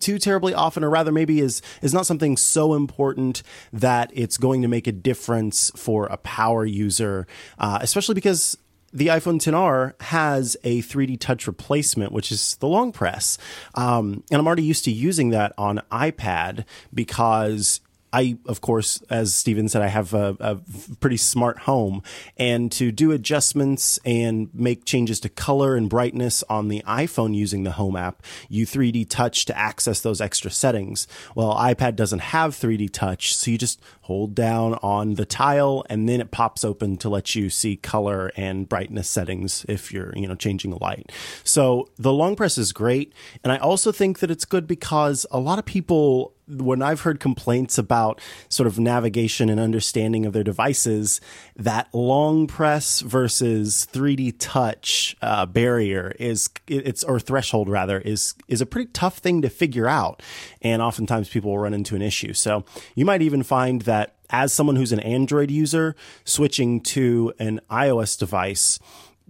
too 0.00 0.18
terribly 0.18 0.52
often, 0.52 0.82
or 0.82 0.90
rather, 0.90 1.12
maybe 1.12 1.40
is 1.40 1.62
is 1.80 1.94
not 1.94 2.04
something 2.04 2.36
so 2.36 2.74
important 2.74 3.42
that 3.72 4.10
it's 4.12 4.36
going 4.36 4.60
to 4.60 4.68
make 4.68 4.86
a 4.86 4.92
difference 4.92 5.70
for 5.76 6.06
a 6.06 6.18
power 6.18 6.66
user, 6.66 7.26
uh, 7.58 7.78
especially 7.80 8.14
because 8.14 8.58
the 8.92 9.08
iPhone 9.08 9.40
10R 9.40 10.00
has 10.02 10.56
a 10.64 10.82
3D 10.82 11.18
touch 11.20 11.46
replacement, 11.46 12.12
which 12.12 12.32
is 12.32 12.56
the 12.56 12.68
long 12.68 12.92
press. 12.92 13.38
Um, 13.74 14.24
and 14.30 14.40
I'm 14.40 14.46
already 14.46 14.64
used 14.64 14.84
to 14.84 14.90
using 14.90 15.30
that 15.30 15.52
on 15.56 15.80
iPad 15.92 16.64
because 16.92 17.80
I, 18.12 18.38
of 18.46 18.60
course, 18.60 19.02
as 19.08 19.34
Stephen 19.34 19.68
said, 19.68 19.82
I 19.82 19.88
have 19.88 20.14
a, 20.14 20.36
a, 20.40 20.58
pretty 20.98 21.16
smart 21.16 21.60
home. 21.60 22.02
And 22.36 22.72
to 22.72 22.90
do 22.90 23.12
adjustments 23.12 23.98
and 24.04 24.50
make 24.52 24.84
changes 24.84 25.20
to 25.20 25.28
color 25.28 25.76
and 25.76 25.88
brightness 25.88 26.42
on 26.48 26.68
the 26.68 26.82
iPhone 26.86 27.36
using 27.36 27.62
the 27.62 27.72
Home 27.72 27.96
app, 27.96 28.22
you 28.48 28.66
3D 28.66 29.08
touch 29.08 29.44
to 29.46 29.56
access 29.56 30.00
those 30.00 30.20
extra 30.20 30.50
settings. 30.50 31.06
Well, 31.34 31.54
iPad 31.54 31.94
doesn't 31.94 32.18
have 32.18 32.56
3D 32.56 32.92
touch, 32.92 33.34
so 33.34 33.50
you 33.50 33.58
just 33.58 33.80
hold 34.10 34.34
down 34.34 34.74
on 34.82 35.14
the 35.14 35.24
tile 35.24 35.84
and 35.88 36.08
then 36.08 36.20
it 36.20 36.32
pops 36.32 36.64
open 36.64 36.96
to 36.96 37.08
let 37.08 37.36
you 37.36 37.48
see 37.48 37.76
color 37.76 38.32
and 38.34 38.68
brightness 38.68 39.08
settings 39.08 39.64
if 39.68 39.92
you're, 39.92 40.12
you 40.16 40.26
know, 40.26 40.34
changing 40.34 40.72
a 40.72 40.82
light. 40.82 41.12
So 41.44 41.88
the 41.96 42.12
long 42.12 42.34
press 42.34 42.58
is 42.58 42.72
great. 42.72 43.12
And 43.44 43.52
I 43.52 43.58
also 43.58 43.92
think 43.92 44.18
that 44.18 44.28
it's 44.28 44.44
good 44.44 44.66
because 44.66 45.26
a 45.30 45.38
lot 45.38 45.60
of 45.60 45.64
people 45.64 46.34
when 46.50 46.82
I've 46.82 47.02
heard 47.02 47.20
complaints 47.20 47.78
about 47.78 48.20
sort 48.48 48.66
of 48.66 48.78
navigation 48.78 49.48
and 49.48 49.60
understanding 49.60 50.26
of 50.26 50.32
their 50.32 50.42
devices, 50.42 51.20
that 51.56 51.88
long 51.92 52.46
press 52.46 53.00
versus 53.00 53.86
3D 53.92 54.34
touch 54.38 55.16
uh, 55.22 55.46
barrier 55.46 56.14
is 56.18 56.50
it's 56.66 57.04
or 57.04 57.20
threshold 57.20 57.68
rather 57.68 58.00
is 58.00 58.34
is 58.48 58.60
a 58.60 58.66
pretty 58.66 58.90
tough 58.92 59.18
thing 59.18 59.42
to 59.42 59.48
figure 59.48 59.88
out, 59.88 60.22
and 60.62 60.82
oftentimes 60.82 61.28
people 61.28 61.50
will 61.50 61.58
run 61.58 61.74
into 61.74 61.94
an 61.94 62.02
issue. 62.02 62.32
So 62.32 62.64
you 62.94 63.04
might 63.04 63.22
even 63.22 63.42
find 63.42 63.82
that 63.82 63.99
as 64.30 64.52
someone 64.52 64.76
who's 64.76 64.92
an 64.92 65.00
Android 65.00 65.50
user 65.50 65.96
switching 66.24 66.80
to 66.80 67.32
an 67.38 67.60
iOS 67.70 68.18
device 68.18 68.78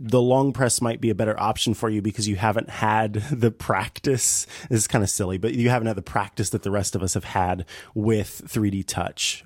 the 0.02 0.20
long 0.20 0.54
press 0.54 0.80
might 0.80 0.98
be 0.98 1.10
a 1.10 1.14
better 1.14 1.38
option 1.38 1.74
for 1.74 1.90
you 1.90 2.00
because 2.00 2.26
you 2.26 2.36
haven't 2.36 2.70
had 2.70 3.12
the 3.30 3.50
practice. 3.50 4.46
This 4.70 4.80
is 4.80 4.88
kind 4.88 5.04
of 5.04 5.10
silly, 5.10 5.36
but 5.36 5.52
you 5.52 5.68
haven't 5.68 5.88
had 5.88 5.96
the 5.96 6.02
practice 6.02 6.50
that 6.50 6.62
the 6.62 6.70
rest 6.70 6.96
of 6.96 7.02
us 7.02 7.12
have 7.12 7.24
had 7.24 7.66
with 7.94 8.40
3D 8.46 8.86
touch. 8.86 9.44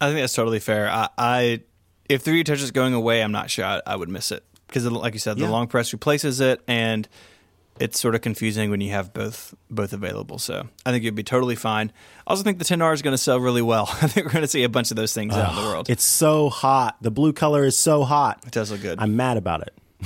I 0.00 0.08
think 0.08 0.18
that's 0.18 0.34
totally 0.34 0.58
fair. 0.58 0.90
I, 0.90 1.08
I 1.16 1.60
if 2.08 2.24
3D 2.24 2.44
touch 2.44 2.60
is 2.60 2.72
going 2.72 2.92
away, 2.92 3.22
I'm 3.22 3.30
not 3.30 3.48
sure 3.48 3.64
I, 3.64 3.80
I 3.86 3.94
would 3.94 4.08
miss 4.08 4.32
it 4.32 4.42
because, 4.66 4.84
like 4.84 5.14
you 5.14 5.20
said, 5.20 5.36
the 5.36 5.44
yeah. 5.44 5.50
long 5.50 5.68
press 5.68 5.92
replaces 5.92 6.40
it, 6.40 6.60
and 6.66 7.08
it's 7.80 8.00
sort 8.00 8.14
of 8.14 8.20
confusing 8.20 8.70
when 8.70 8.80
you 8.80 8.90
have 8.90 9.12
both 9.12 9.54
both 9.70 9.92
available. 9.92 10.38
So 10.38 10.68
I 10.84 10.90
think 10.90 11.04
you'd 11.04 11.14
be 11.14 11.22
totally 11.22 11.56
fine. 11.56 11.92
I 12.26 12.30
also 12.30 12.42
think 12.42 12.58
the 12.58 12.64
10R 12.64 12.94
is 12.94 13.02
going 13.02 13.12
to 13.12 13.18
sell 13.18 13.40
really 13.40 13.62
well. 13.62 13.88
I 14.02 14.06
think 14.06 14.26
we're 14.26 14.32
going 14.32 14.42
to 14.42 14.48
see 14.48 14.64
a 14.64 14.68
bunch 14.68 14.90
of 14.90 14.96
those 14.96 15.12
things 15.12 15.34
oh, 15.34 15.38
out 15.38 15.50
in 15.50 15.56
the 15.56 15.68
world. 15.68 15.90
It's 15.90 16.04
so 16.04 16.48
hot. 16.48 16.96
The 17.00 17.10
blue 17.10 17.32
color 17.32 17.64
is 17.64 17.76
so 17.76 18.04
hot. 18.04 18.42
It 18.46 18.52
does 18.52 18.70
look 18.70 18.82
good. 18.82 18.98
I'm 19.00 19.16
mad 19.16 19.36
about 19.36 19.62
it. 19.62 19.74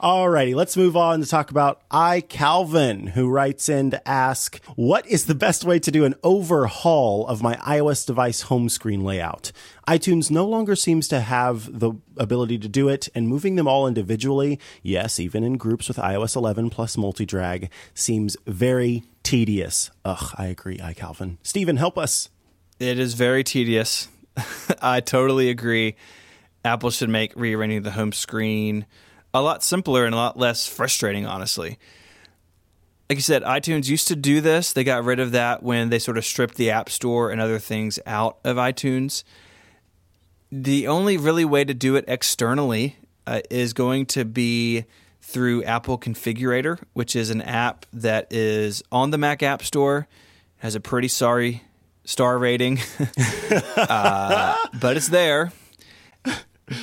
Alrighty, 0.00 0.54
let's 0.54 0.76
move 0.76 0.96
on 0.96 1.20
to 1.20 1.26
talk 1.26 1.50
about 1.50 1.80
I 1.90 2.20
Calvin, 2.20 3.08
who 3.08 3.30
writes 3.30 3.68
in 3.68 3.90
to 3.90 4.08
ask, 4.08 4.62
what 4.76 5.06
is 5.06 5.24
the 5.24 5.34
best 5.34 5.64
way 5.64 5.78
to 5.78 5.90
do 5.90 6.04
an 6.04 6.14
overhaul 6.22 7.26
of 7.26 7.42
my 7.42 7.54
iOS 7.56 8.06
device 8.06 8.42
home 8.42 8.68
screen 8.68 9.02
layout? 9.02 9.50
iTunes 9.88 10.30
no 10.30 10.46
longer 10.46 10.76
seems 10.76 11.08
to 11.08 11.20
have 11.20 11.78
the 11.78 11.92
ability 12.18 12.58
to 12.58 12.68
do 12.68 12.88
it, 12.88 13.08
and 13.14 13.28
moving 13.28 13.56
them 13.56 13.66
all 13.66 13.86
individually, 13.86 14.60
yes, 14.82 15.18
even 15.18 15.42
in 15.42 15.56
groups 15.56 15.88
with 15.88 15.96
iOS 15.96 16.36
11 16.36 16.70
plus 16.70 16.98
multi-drag, 16.98 17.70
seems 17.94 18.36
very 18.46 19.04
tedious. 19.22 19.90
Ugh, 20.04 20.34
I 20.36 20.46
agree, 20.46 20.78
I 20.82 20.92
Calvin. 20.92 21.38
Stephen, 21.42 21.76
help 21.76 21.96
us. 21.96 22.28
It 22.78 22.98
is 22.98 23.14
very 23.14 23.42
tedious. 23.42 24.08
I 24.82 25.00
totally 25.00 25.48
agree. 25.48 25.96
Apple 26.64 26.90
should 26.90 27.10
make 27.10 27.32
rearranging 27.36 27.82
the 27.82 27.90
home 27.92 28.12
screen 28.12 28.86
a 29.34 29.42
lot 29.42 29.64
simpler 29.64 30.04
and 30.04 30.14
a 30.14 30.16
lot 30.16 30.38
less 30.38 30.66
frustrating, 30.66 31.26
honestly. 31.26 31.78
Like 33.10 33.18
you 33.18 33.22
said, 33.22 33.42
iTunes 33.42 33.88
used 33.88 34.08
to 34.08 34.16
do 34.16 34.40
this. 34.40 34.72
They 34.72 34.84
got 34.84 35.04
rid 35.04 35.18
of 35.18 35.32
that 35.32 35.62
when 35.62 35.90
they 35.90 35.98
sort 35.98 36.16
of 36.16 36.24
stripped 36.24 36.54
the 36.54 36.70
App 36.70 36.88
Store 36.88 37.30
and 37.30 37.40
other 37.40 37.58
things 37.58 37.98
out 38.06 38.38
of 38.44 38.56
iTunes. 38.56 39.24
The 40.50 40.86
only 40.86 41.16
really 41.16 41.44
way 41.44 41.64
to 41.64 41.74
do 41.74 41.96
it 41.96 42.04
externally 42.06 42.96
uh, 43.26 43.40
is 43.50 43.72
going 43.72 44.06
to 44.06 44.24
be 44.24 44.84
through 45.20 45.64
Apple 45.64 45.98
Configurator, 45.98 46.78
which 46.92 47.16
is 47.16 47.30
an 47.30 47.42
app 47.42 47.86
that 47.92 48.32
is 48.32 48.82
on 48.92 49.10
the 49.10 49.18
Mac 49.18 49.42
App 49.42 49.62
Store, 49.62 50.06
has 50.58 50.74
a 50.74 50.80
pretty 50.80 51.08
sorry 51.08 51.62
star 52.04 52.38
rating, 52.38 52.78
uh, 53.76 54.56
but 54.80 54.96
it's 54.96 55.08
there 55.08 55.52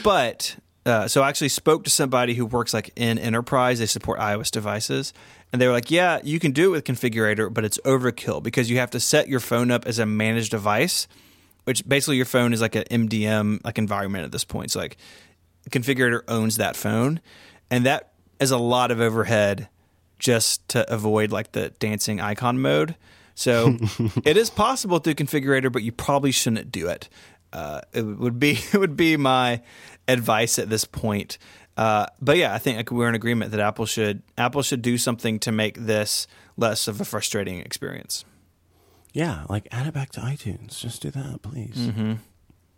but 0.04 0.56
uh, 0.86 1.08
so 1.08 1.22
I 1.22 1.30
actually 1.30 1.50
spoke 1.50 1.84
to 1.84 1.89
somebody 1.89 2.34
who 2.34 2.46
works 2.46 2.74
like 2.74 2.91
in 2.96 3.20
enterprise. 3.20 3.80
They 3.80 3.86
support 3.86 4.20
iOS 4.20 4.50
devices, 4.50 5.13
and 5.52 5.62
they 5.62 5.67
were 5.67 5.74
like, 5.74 5.91
"Yeah, 5.91 6.20
you 6.24 6.39
can 6.39 6.52
do 6.52 6.70
it 6.70 6.72
with 6.72 6.84
configurator, 6.86 7.54
but 7.54 7.63
it's 7.63 7.80
overkill 7.86 8.41
because 8.41 8.70
you 8.70 8.78
have 8.78 8.91
to 8.91 9.00
set 9.00 9.28
your 9.28 9.39
phone 9.39 9.70
up 9.70 9.86
as 9.86 10.00
a 10.00 10.06
managed 10.06 10.52
device, 10.52 11.08
which 11.65 11.88
basically 11.88 12.17
your 12.17 12.26
phone 12.26 12.54
is 12.54 12.62
like 12.62 12.76
an 12.76 12.84
MDM 12.89 13.63
like 13.63 13.78
environment 13.78 14.26
at 14.26 14.32
this 14.32 14.44
point. 14.44 14.72
So 14.72 14.80
like, 14.80 14.98
configurator 15.70 16.22
owns 16.28 16.58
that 16.58 16.76
phone, 16.76 17.22
and 17.70 17.86
that 17.86 18.13
is 18.39 18.50
a 18.50 18.58
lot 18.58 18.89
of 18.89 19.00
overhead 19.00 19.70
just 20.17 20.67
to 20.70 20.91
avoid 20.91 21.32
like 21.32 21.52
the 21.52 21.70
dancing 21.80 22.20
icon 22.20 22.60
mode. 22.60 22.96
So 23.36 23.78
it 24.26 24.36
is 24.36 24.50
possible 24.50 24.98
through 24.98 25.15
configurator, 25.15 25.72
but 25.72 25.84
you 25.84 25.91
probably 25.91 26.32
shouldn't 26.32 26.72
do 26.72 26.88
it 26.88 27.08
uh, 27.54 27.82
it 27.94 28.04
would 28.04 28.40
be 28.40 28.52
it 28.74 28.78
would 28.78 28.96
be 28.96 29.18
my 29.18 29.62
advice 30.08 30.60
at 30.60 30.70
this 30.70 30.86
point. 30.86 31.38
Uh, 31.78 32.06
but 32.22 32.38
yeah, 32.38 32.54
I 32.54 32.58
think 32.58 32.92
we're 32.92 33.10
in 33.10 33.16
agreement 33.16 33.52
that 33.52 33.60
Apple 33.60 33.86
should 33.86 34.24
Apple 34.38 34.62
should 34.62 34.82
do 34.82 34.98
something 34.98 35.40
to 35.40 35.52
make 35.52 35.78
this 35.78 36.28
less 36.58 36.88
of 36.88 37.00
a 37.02 37.06
frustrating 37.06 37.60
experience. 37.60 38.26
Yeah, 39.14 39.46
like 39.50 39.68
add 39.72 39.88
it 39.88 39.94
back 39.94 40.12
to 40.12 40.22
iTunes. 40.22 40.80
Just 40.80 41.02
do 41.02 41.12
that, 41.12 41.42
please. 41.42 41.76
Mm-hmm. 41.76 42.14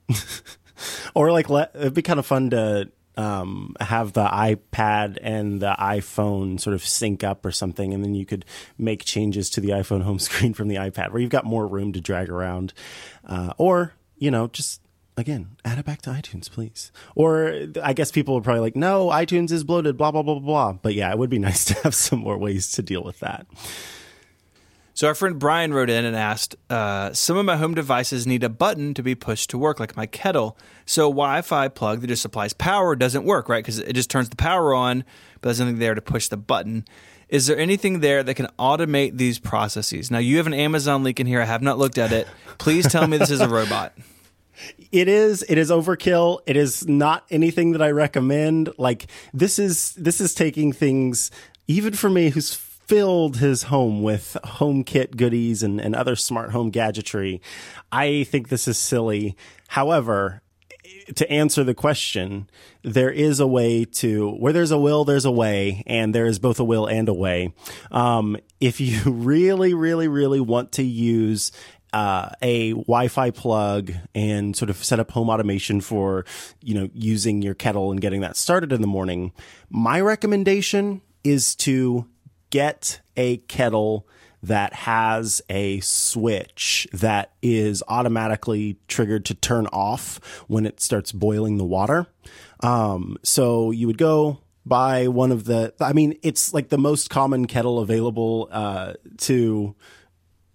or 1.15 1.31
like 1.31 1.49
let 1.49 1.71
it'd 1.75 1.93
be 1.93 2.01
kind 2.01 2.19
of 2.19 2.25
fun 2.25 2.49
to 2.51 2.89
um, 3.15 3.75
have 3.79 4.13
the 4.13 4.25
iPad 4.25 5.17
and 5.21 5.61
the 5.61 5.75
iPhone 5.79 6.59
sort 6.59 6.73
of 6.73 6.85
sync 6.85 7.23
up 7.23 7.45
or 7.45 7.51
something, 7.51 7.93
and 7.93 8.03
then 8.03 8.15
you 8.15 8.25
could 8.25 8.45
make 8.77 9.05
changes 9.05 9.49
to 9.51 9.61
the 9.61 9.69
iPhone 9.69 10.03
home 10.03 10.19
screen 10.19 10.53
from 10.53 10.67
the 10.67 10.75
iPad, 10.75 11.11
where 11.11 11.21
you've 11.21 11.29
got 11.29 11.45
more 11.45 11.67
room 11.67 11.93
to 11.93 12.01
drag 12.01 12.29
around. 12.29 12.73
Uh, 13.25 13.53
or 13.57 13.93
you 14.23 14.31
know, 14.31 14.47
just 14.47 14.79
again, 15.17 15.57
add 15.65 15.77
it 15.77 15.85
back 15.85 16.01
to 16.03 16.09
iTunes, 16.09 16.49
please. 16.49 16.93
Or 17.13 17.67
I 17.83 17.91
guess 17.91 18.09
people 18.09 18.37
are 18.37 18.41
probably 18.41 18.61
like, 18.61 18.75
no, 18.77 19.09
iTunes 19.09 19.51
is 19.51 19.65
bloated, 19.65 19.97
blah, 19.97 20.11
blah, 20.11 20.23
blah, 20.23 20.35
blah. 20.35 20.71
Blah. 20.71 20.79
But 20.81 20.93
yeah, 20.93 21.11
it 21.11 21.17
would 21.17 21.29
be 21.29 21.39
nice 21.49 21.65
to 21.65 21.73
have 21.81 21.93
some 21.93 22.19
more 22.19 22.37
ways 22.37 22.71
to 22.71 22.81
deal 22.81 23.03
with 23.03 23.19
that. 23.19 23.45
So 24.93 25.07
our 25.07 25.15
friend 25.15 25.37
Brian 25.39 25.73
wrote 25.73 25.89
in 25.89 26.05
and 26.05 26.15
asked, 26.15 26.55
uh, 26.69 27.11
some 27.11 27.35
of 27.35 27.45
my 27.45 27.57
home 27.57 27.73
devices 27.73 28.25
need 28.25 28.43
a 28.43 28.49
button 28.49 28.93
to 28.93 29.03
be 29.03 29.13
pushed 29.13 29.49
to 29.49 29.57
work, 29.57 29.77
like 29.77 29.97
my 29.97 30.05
kettle. 30.05 30.57
So 30.85 31.07
a 31.07 31.11
Wi-Fi 31.11 31.67
plug 31.69 31.99
that 32.01 32.07
just 32.07 32.21
supplies 32.21 32.53
power 32.53 32.95
doesn't 32.95 33.25
work, 33.25 33.49
right? 33.49 33.63
Because 33.63 33.79
it 33.79 33.93
just 33.93 34.09
turns 34.09 34.29
the 34.29 34.35
power 34.37 34.73
on, 34.73 35.03
but 35.41 35.49
there's 35.49 35.59
nothing 35.59 35.79
there 35.79 35.95
to 35.95 36.01
push 36.01 36.29
the 36.29 36.37
button. 36.37 36.85
Is 37.27 37.47
there 37.47 37.57
anything 37.57 37.99
there 37.99 38.21
that 38.21 38.35
can 38.35 38.47
automate 38.57 39.17
these 39.17 39.39
processes? 39.39 40.11
Now 40.11 40.19
you 40.19 40.37
have 40.37 40.47
an 40.47 40.53
Amazon 40.53 41.03
link 41.03 41.19
in 41.19 41.25
here. 41.25 41.41
I 41.41 41.45
have 41.45 41.63
not 41.63 41.79
looked 41.79 41.97
at 41.97 42.11
it. 42.11 42.27
Please 42.59 42.87
tell 42.87 43.07
me 43.07 43.17
this 43.17 43.31
is 43.31 43.41
a 43.41 43.49
robot. 43.49 43.97
It 44.91 45.07
is 45.07 45.43
it 45.47 45.57
is 45.57 45.69
overkill. 45.69 46.39
It 46.45 46.57
is 46.57 46.87
not 46.87 47.25
anything 47.29 47.71
that 47.71 47.81
I 47.81 47.91
recommend. 47.91 48.73
Like 48.77 49.07
this 49.33 49.59
is 49.59 49.93
this 49.93 50.21
is 50.21 50.33
taking 50.33 50.71
things 50.71 51.31
even 51.67 51.93
for 51.93 52.09
me 52.09 52.29
who's 52.29 52.53
filled 52.53 53.37
his 53.37 53.63
home 53.63 54.03
with 54.03 54.37
HomeKit 54.43 55.15
goodies 55.15 55.63
and, 55.63 55.79
and 55.79 55.95
other 55.95 56.15
smart 56.15 56.51
home 56.51 56.69
gadgetry. 56.69 57.41
I 57.91 58.23
think 58.25 58.49
this 58.49 58.67
is 58.67 58.77
silly. 58.77 59.37
However, 59.69 60.41
to 61.15 61.29
answer 61.31 61.63
the 61.63 61.73
question, 61.73 62.49
there 62.83 63.11
is 63.11 63.39
a 63.39 63.47
way 63.47 63.85
to 63.85 64.31
where 64.31 64.53
there's 64.53 64.71
a 64.71 64.77
will, 64.77 65.05
there's 65.05 65.25
a 65.25 65.31
way, 65.31 65.83
and 65.87 66.13
there 66.13 66.25
is 66.25 66.39
both 66.39 66.59
a 66.59 66.63
will 66.63 66.85
and 66.85 67.07
a 67.09 67.13
way. 67.13 67.53
Um, 67.91 68.37
if 68.59 68.79
you 68.79 69.01
really, 69.05 69.73
really, 69.73 70.07
really 70.07 70.41
want 70.41 70.73
to 70.73 70.83
use 70.83 71.51
uh, 71.93 72.29
a 72.41 72.71
Wi-Fi 72.71 73.31
plug 73.31 73.93
and 74.13 74.55
sort 74.55 74.69
of 74.69 74.83
set 74.83 74.99
up 74.99 75.11
home 75.11 75.29
automation 75.29 75.79
for 75.79 76.25
you 76.61 76.73
know 76.73 76.89
using 76.93 77.41
your 77.41 77.53
kettle 77.53 77.91
and 77.91 78.01
getting 78.01 78.21
that 78.21 78.35
started 78.35 78.73
in 78.73 78.81
the 78.81 78.87
morning, 78.87 79.31
my 79.69 80.01
recommendation 80.01 81.01
is 81.23 81.55
to 81.55 82.07
get 82.49 82.99
a 83.15 83.37
kettle 83.37 84.07
that 84.43 84.73
has 84.73 85.41
a 85.49 85.79
switch 85.79 86.85
that 86.91 87.31
is 87.41 87.81
automatically 87.87 88.77
triggered 88.89 89.23
to 89.23 89.33
turn 89.33 89.67
off 89.67 90.19
when 90.47 90.65
it 90.65 90.81
starts 90.81 91.13
boiling 91.13 91.57
the 91.57 91.63
water. 91.63 92.05
Um, 92.59 93.17
so 93.23 93.71
you 93.71 93.87
would 93.87 93.97
go 93.97 94.39
buy 94.65 95.07
one 95.07 95.31
of 95.31 95.45
the, 95.45 95.73
I 95.79 95.93
mean, 95.93 96.17
it's 96.23 96.53
like 96.53 96.69
the 96.69 96.77
most 96.77 97.09
common 97.09 97.47
kettle 97.47 97.79
available, 97.79 98.49
uh, 98.51 98.93
to, 99.19 99.75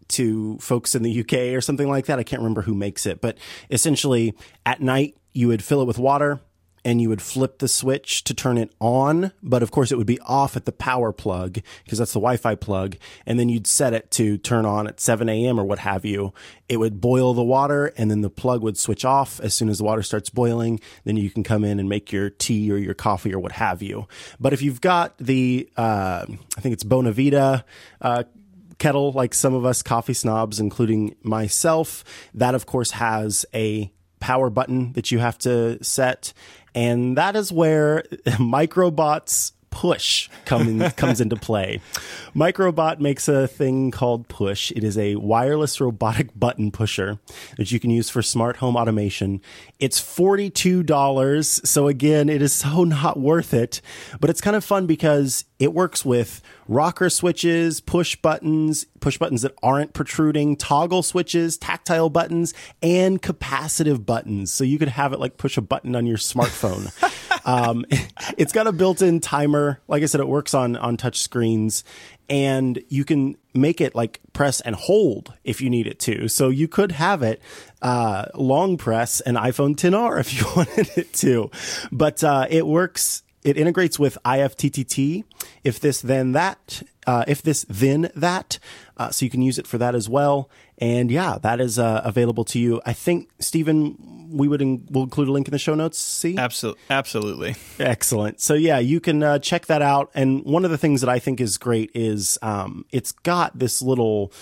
to 0.09 0.59
folks 0.59 0.95
in 0.95 1.03
the 1.03 1.21
UK 1.21 1.55
or 1.55 1.61
something 1.61 1.89
like 1.89 2.07
that. 2.07 2.19
I 2.19 2.23
can't 2.23 2.41
remember 2.41 2.63
who 2.63 2.75
makes 2.75 3.07
it, 3.07 3.21
but 3.21 3.39
essentially 3.71 4.35
at 4.67 4.81
night 4.81 5.17
you 5.33 5.49
would 5.49 5.63
fill 5.63 5.83
it 5.83 5.87
with 5.87 5.99
water 5.99 6.41
and 6.85 7.01
you 7.03 7.09
would 7.09 7.23
flip 7.23 7.59
the 7.59 7.69
switch 7.69 8.25
to 8.25 8.35
turn 8.35 8.57
it 8.57 8.73
on, 8.81 9.33
but 9.43 9.63
of 9.63 9.71
course 9.71 9.93
it 9.93 9.99
would 9.99 10.07
be 10.07 10.21
off 10.21 10.57
at 10.57 10.65
the 10.65 10.73
power 10.73 11.13
plug 11.13 11.59
because 11.85 11.99
that's 11.99 12.13
the 12.13 12.21
Wi-Fi 12.21 12.55
plug. 12.55 12.97
And 13.27 13.39
then 13.39 13.49
you'd 13.49 13.67
set 13.67 13.93
it 13.93 14.11
to 14.13 14.39
turn 14.39 14.65
on 14.65 14.87
at 14.87 15.01
7 15.01 15.29
a.m. 15.29 15.59
or 15.59 15.65
what 15.65 15.81
have 15.81 16.05
you. 16.05 16.33
It 16.69 16.79
would 16.79 17.01
boil 17.01 17.35
the 17.35 17.43
water 17.43 17.93
and 17.97 18.11
then 18.11 18.21
the 18.21 18.31
plug 18.31 18.63
would 18.63 18.79
switch 18.79 19.05
off 19.05 19.41
as 19.41 19.55
soon 19.55 19.69
as 19.69 19.79
the 19.79 19.85
water 19.85 20.03
starts 20.03 20.31
boiling. 20.31 20.81
Then 21.05 21.17
you 21.17 21.31
can 21.31 21.43
come 21.43 21.65
in 21.65 21.79
and 21.79 21.89
make 21.89 22.13
your 22.13 22.31
tea 22.31 22.71
or 22.73 22.79
your 22.79 22.95
coffee 22.95 23.35
or 23.35 23.39
what 23.39 23.53
have 23.53 23.83
you. 23.83 24.07
But 24.41 24.53
if 24.53 24.63
you've 24.63 24.81
got 24.81 25.19
the, 25.19 25.69
uh, 25.77 26.25
I 26.57 26.61
think 26.61 26.73
it's 26.73 26.85
Bonavita, 26.85 27.65
uh, 28.01 28.25
kettle 28.79 29.13
like 29.13 29.35
some 29.35 29.55
of 29.55 29.65
us 29.65 29.83
coffee 29.83 30.15
snobs, 30.15 30.61
including 30.61 31.15
myself, 31.23 32.05
that 32.35 32.55
of 32.55 32.67
course 32.67 32.93
has 32.93 33.45
a 33.55 33.93
power 34.21 34.51
button 34.51 34.93
that 34.95 35.11
you 35.11 35.19
have 35.19 35.39
to 35.39 35.83
set. 35.83 36.33
And 36.75 37.17
that 37.17 37.37
is 37.37 37.53
where 37.53 38.03
Microbots 38.27 39.53
push 39.71 40.29
come 40.45 40.91
comes 40.93 41.21
into 41.21 41.37
play. 41.37 41.81
Microbot 42.35 43.01
makes 43.01 43.29
a 43.29 43.47
thing 43.47 43.91
called 43.91 44.29
push. 44.29 44.71
It 44.73 44.85
is 44.85 44.97
a 44.99 45.17
wireless 45.17 45.81
robotic 45.81 46.39
button 46.39 46.71
pusher 46.71 47.19
that 47.57 47.71
you 47.71 47.81
can 47.81 47.91
use 47.91 48.11
for 48.11 48.23
smart 48.23 48.57
home 48.57 48.77
automation. 48.77 49.41
It's 49.79 50.01
$42. 50.01 51.67
So 51.67 51.89
again, 51.89 52.29
it 52.29 52.43
is 52.43 52.53
so 52.53 52.85
not 52.85 53.19
worth 53.19 53.55
it, 53.55 53.81
but 54.21 54.31
it's 54.31 54.41
kind 54.41 54.57
of 54.57 54.65
fun 54.65 54.87
because 54.87 55.45
it 55.59 55.73
works 55.73 56.05
with 56.05 56.41
rocker 56.69 57.11
switches, 57.11 57.81
push 57.81 58.15
buttons, 58.17 58.87
push 59.01 59.19
buttons 59.19 59.43
that 59.43 59.55
aren't 59.63 59.93
protruding, 59.93 60.57
toggle 60.57 61.03
switches, 61.03 61.57
tactile 61.57 62.11
buttons, 62.11 62.55
and 62.83 63.21
capacitive 63.23 64.05
buttons. 64.07 64.53
So 64.53 64.65
you 64.65 64.79
could 64.79 64.89
have 64.89 65.13
it 65.13 65.21
like 65.21 65.37
push 65.37 65.57
a 65.57 65.63
button 65.63 65.97
on 65.97 66.07
your 66.07 66.19
smartphone. 66.19 66.93
um, 67.49 67.87
it's 68.37 68.53
got 68.53 68.67
a 68.67 68.73
built-in 68.73 69.21
timer. 69.21 69.81
Like 69.89 70.03
I 70.03 70.07
said, 70.07 70.21
it 70.21 70.29
works 70.29 70.55
on 70.55 70.77
on 70.77 70.97
touch 70.97 71.21
screens, 71.21 71.83
and 72.29 72.81
you 72.89 73.05
can 73.05 73.37
make 73.55 73.81
it 73.81 73.95
like 73.95 74.21
press 74.33 74.61
and 74.61 74.77
hold 74.77 75.33
if 75.45 75.61
you 75.61 75.71
need 75.71 75.87
it 75.87 75.99
to. 76.01 76.29
So 76.29 76.51
you 76.51 76.69
could 76.69 76.93
have 76.93 77.23
it 77.23 77.41
uh, 77.83 78.27
long 78.35 78.77
press 78.77 79.21
an 79.23 79.35
iPhone 79.35 79.75
10R 79.75 80.21
if 80.21 80.35
you 80.39 80.47
wanted 80.55 80.91
it 80.97 81.13
to, 81.15 81.51
but 81.91 82.23
uh, 82.23 82.47
it 82.49 82.67
works. 82.67 83.23
It 83.45 83.57
integrates 83.57 83.99
with 83.99 84.19
IFTTT. 84.25 85.25
If 85.65 85.81
this, 85.81 86.03
then 86.03 86.33
that. 86.33 86.83
Uh, 87.07 87.25
if 87.27 87.41
this, 87.41 87.65
then 87.69 88.11
that. 88.15 88.59
Uh, 88.97 89.11
so 89.11 89.25
you 89.25 89.31
can 89.31 89.41
use 89.41 89.59
it 89.59 89.67
for 89.67 89.79
that 89.79 89.95
as 89.95 90.09
well. 90.09 90.51
And 90.81 91.11
yeah, 91.11 91.39
that 91.43 91.61
is 91.61 91.79
uh, 91.79 92.03
available 92.05 92.45
to 92.47 92.59
you. 92.59 92.81
I 92.87 92.93
think 92.93 93.31
Stephen, 93.41 94.29
we 94.31 94.47
would 94.47 94.63
in, 94.63 94.87
we'll 94.91 95.05
include 95.05 95.29
a 95.29 95.33
link 95.33 95.49
in 95.49 95.53
the 95.53 95.59
show 95.59 95.75
notes. 95.75 95.99
See, 95.99 96.39
absolutely, 96.39 96.81
absolutely, 96.89 97.57
excellent. 97.81 98.41
So 98.41 98.55
yeah, 98.55 98.79
you 98.79 99.01
can 99.01 99.23
uh, 99.23 99.39
check 99.41 99.67
that 99.67 99.83
out. 99.83 100.11
And 100.15 100.45
one 100.45 100.65
of 100.65 100.71
the 100.71 100.79
things 100.79 101.01
that 101.01 101.11
I 101.11 101.19
think 101.19 101.41
is 101.41 101.59
great 101.59 101.91
is 101.95 102.39
um, 102.43 102.85
it's 102.93 103.11
got 103.11 103.59
this 103.59 103.83
little 103.83 104.33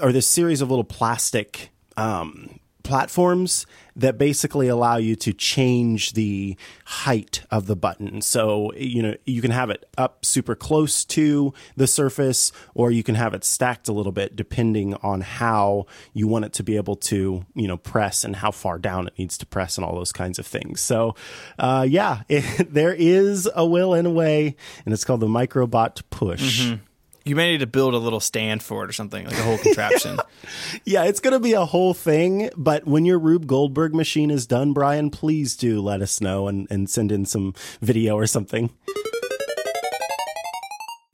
or 0.00 0.12
this 0.12 0.26
series 0.26 0.60
of 0.60 0.70
little 0.70 0.84
plastic 0.84 1.70
um, 1.96 2.60
platforms 2.84 3.66
that 4.00 4.16
basically 4.16 4.66
allow 4.68 4.96
you 4.96 5.14
to 5.14 5.32
change 5.32 6.14
the 6.14 6.56
height 6.86 7.42
of 7.50 7.66
the 7.66 7.76
button. 7.76 8.22
So, 8.22 8.72
you 8.74 9.02
know, 9.02 9.14
you 9.26 9.42
can 9.42 9.50
have 9.50 9.68
it 9.68 9.86
up 9.98 10.24
super 10.24 10.54
close 10.54 11.04
to 11.06 11.52
the 11.76 11.86
surface, 11.86 12.50
or 12.74 12.90
you 12.90 13.02
can 13.02 13.14
have 13.14 13.34
it 13.34 13.44
stacked 13.44 13.88
a 13.88 13.92
little 13.92 14.12
bit 14.12 14.36
depending 14.36 14.94
on 14.94 15.20
how 15.20 15.86
you 16.14 16.26
want 16.26 16.46
it 16.46 16.52
to 16.54 16.62
be 16.62 16.76
able 16.76 16.96
to, 16.96 17.44
you 17.54 17.68
know, 17.68 17.76
press 17.76 18.24
and 18.24 18.36
how 18.36 18.50
far 18.50 18.78
down 18.78 19.06
it 19.06 19.18
needs 19.18 19.36
to 19.38 19.46
press 19.46 19.76
and 19.76 19.84
all 19.84 19.94
those 19.94 20.12
kinds 20.12 20.38
of 20.38 20.46
things. 20.46 20.80
So, 20.80 21.14
uh, 21.58 21.86
yeah, 21.88 22.22
it, 22.28 22.72
there 22.72 22.94
is 22.94 23.48
a 23.54 23.66
will 23.66 23.92
and 23.92 24.06
a 24.06 24.10
way, 24.10 24.56
and 24.84 24.94
it's 24.94 25.04
called 25.04 25.20
the 25.20 25.26
Microbot 25.26 26.02
Push. 26.08 26.62
Mm-hmm. 26.62 26.84
You 27.30 27.36
may 27.36 27.52
need 27.52 27.58
to 27.58 27.68
build 27.68 27.94
a 27.94 27.98
little 27.98 28.18
stand 28.18 28.60
for 28.60 28.82
it 28.82 28.90
or 28.90 28.92
something, 28.92 29.24
like 29.24 29.38
a 29.38 29.42
whole 29.42 29.56
contraption. 29.56 30.18
yeah, 30.84 31.04
it's 31.04 31.20
going 31.20 31.32
to 31.32 31.38
be 31.38 31.52
a 31.52 31.64
whole 31.64 31.94
thing. 31.94 32.50
But 32.56 32.88
when 32.88 33.04
your 33.04 33.20
Rube 33.20 33.46
Goldberg 33.46 33.94
machine 33.94 34.32
is 34.32 34.48
done, 34.48 34.72
Brian, 34.72 35.10
please 35.10 35.54
do 35.54 35.80
let 35.80 36.02
us 36.02 36.20
know 36.20 36.48
and, 36.48 36.66
and 36.72 36.90
send 36.90 37.12
in 37.12 37.24
some 37.24 37.54
video 37.80 38.16
or 38.16 38.26
something. 38.26 38.70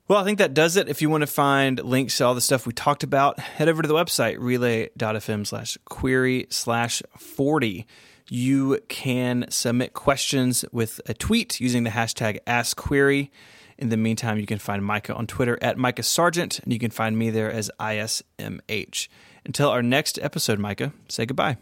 Well, 0.08 0.18
I 0.18 0.24
think 0.24 0.38
that 0.38 0.54
does 0.54 0.78
it. 0.78 0.88
If 0.88 1.02
you 1.02 1.10
want 1.10 1.20
to 1.20 1.26
find 1.26 1.84
links 1.84 2.16
to 2.16 2.24
all 2.24 2.34
the 2.34 2.40
stuff 2.40 2.66
we 2.66 2.72
talked 2.72 3.02
about, 3.02 3.38
head 3.38 3.68
over 3.68 3.82
to 3.82 3.88
the 3.88 3.92
website, 3.92 4.38
relay.fm 4.38 5.46
slash 5.46 5.76
query 5.84 6.46
slash 6.48 7.02
40. 7.18 7.86
You 8.30 8.80
can 8.88 9.44
submit 9.50 9.92
questions 9.92 10.64
with 10.72 10.98
a 11.04 11.12
tweet 11.12 11.60
using 11.60 11.84
the 11.84 11.90
hashtag 11.90 12.38
AskQuery. 12.46 13.28
In 13.78 13.90
the 13.90 13.96
meantime, 13.96 14.38
you 14.38 14.46
can 14.46 14.58
find 14.58 14.84
Micah 14.84 15.14
on 15.14 15.26
Twitter 15.26 15.58
at 15.60 15.76
Micah 15.76 16.02
Sargent, 16.02 16.60
and 16.60 16.72
you 16.72 16.78
can 16.78 16.90
find 16.90 17.18
me 17.18 17.30
there 17.30 17.50
as 17.50 17.70
ISMH. 17.78 19.08
Until 19.44 19.68
our 19.68 19.82
next 19.82 20.18
episode, 20.22 20.58
Micah, 20.58 20.92
say 21.08 21.26
goodbye. 21.26 21.58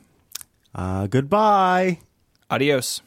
Uh, 0.74 1.06
goodbye. 1.06 1.98
Adios. 2.50 3.02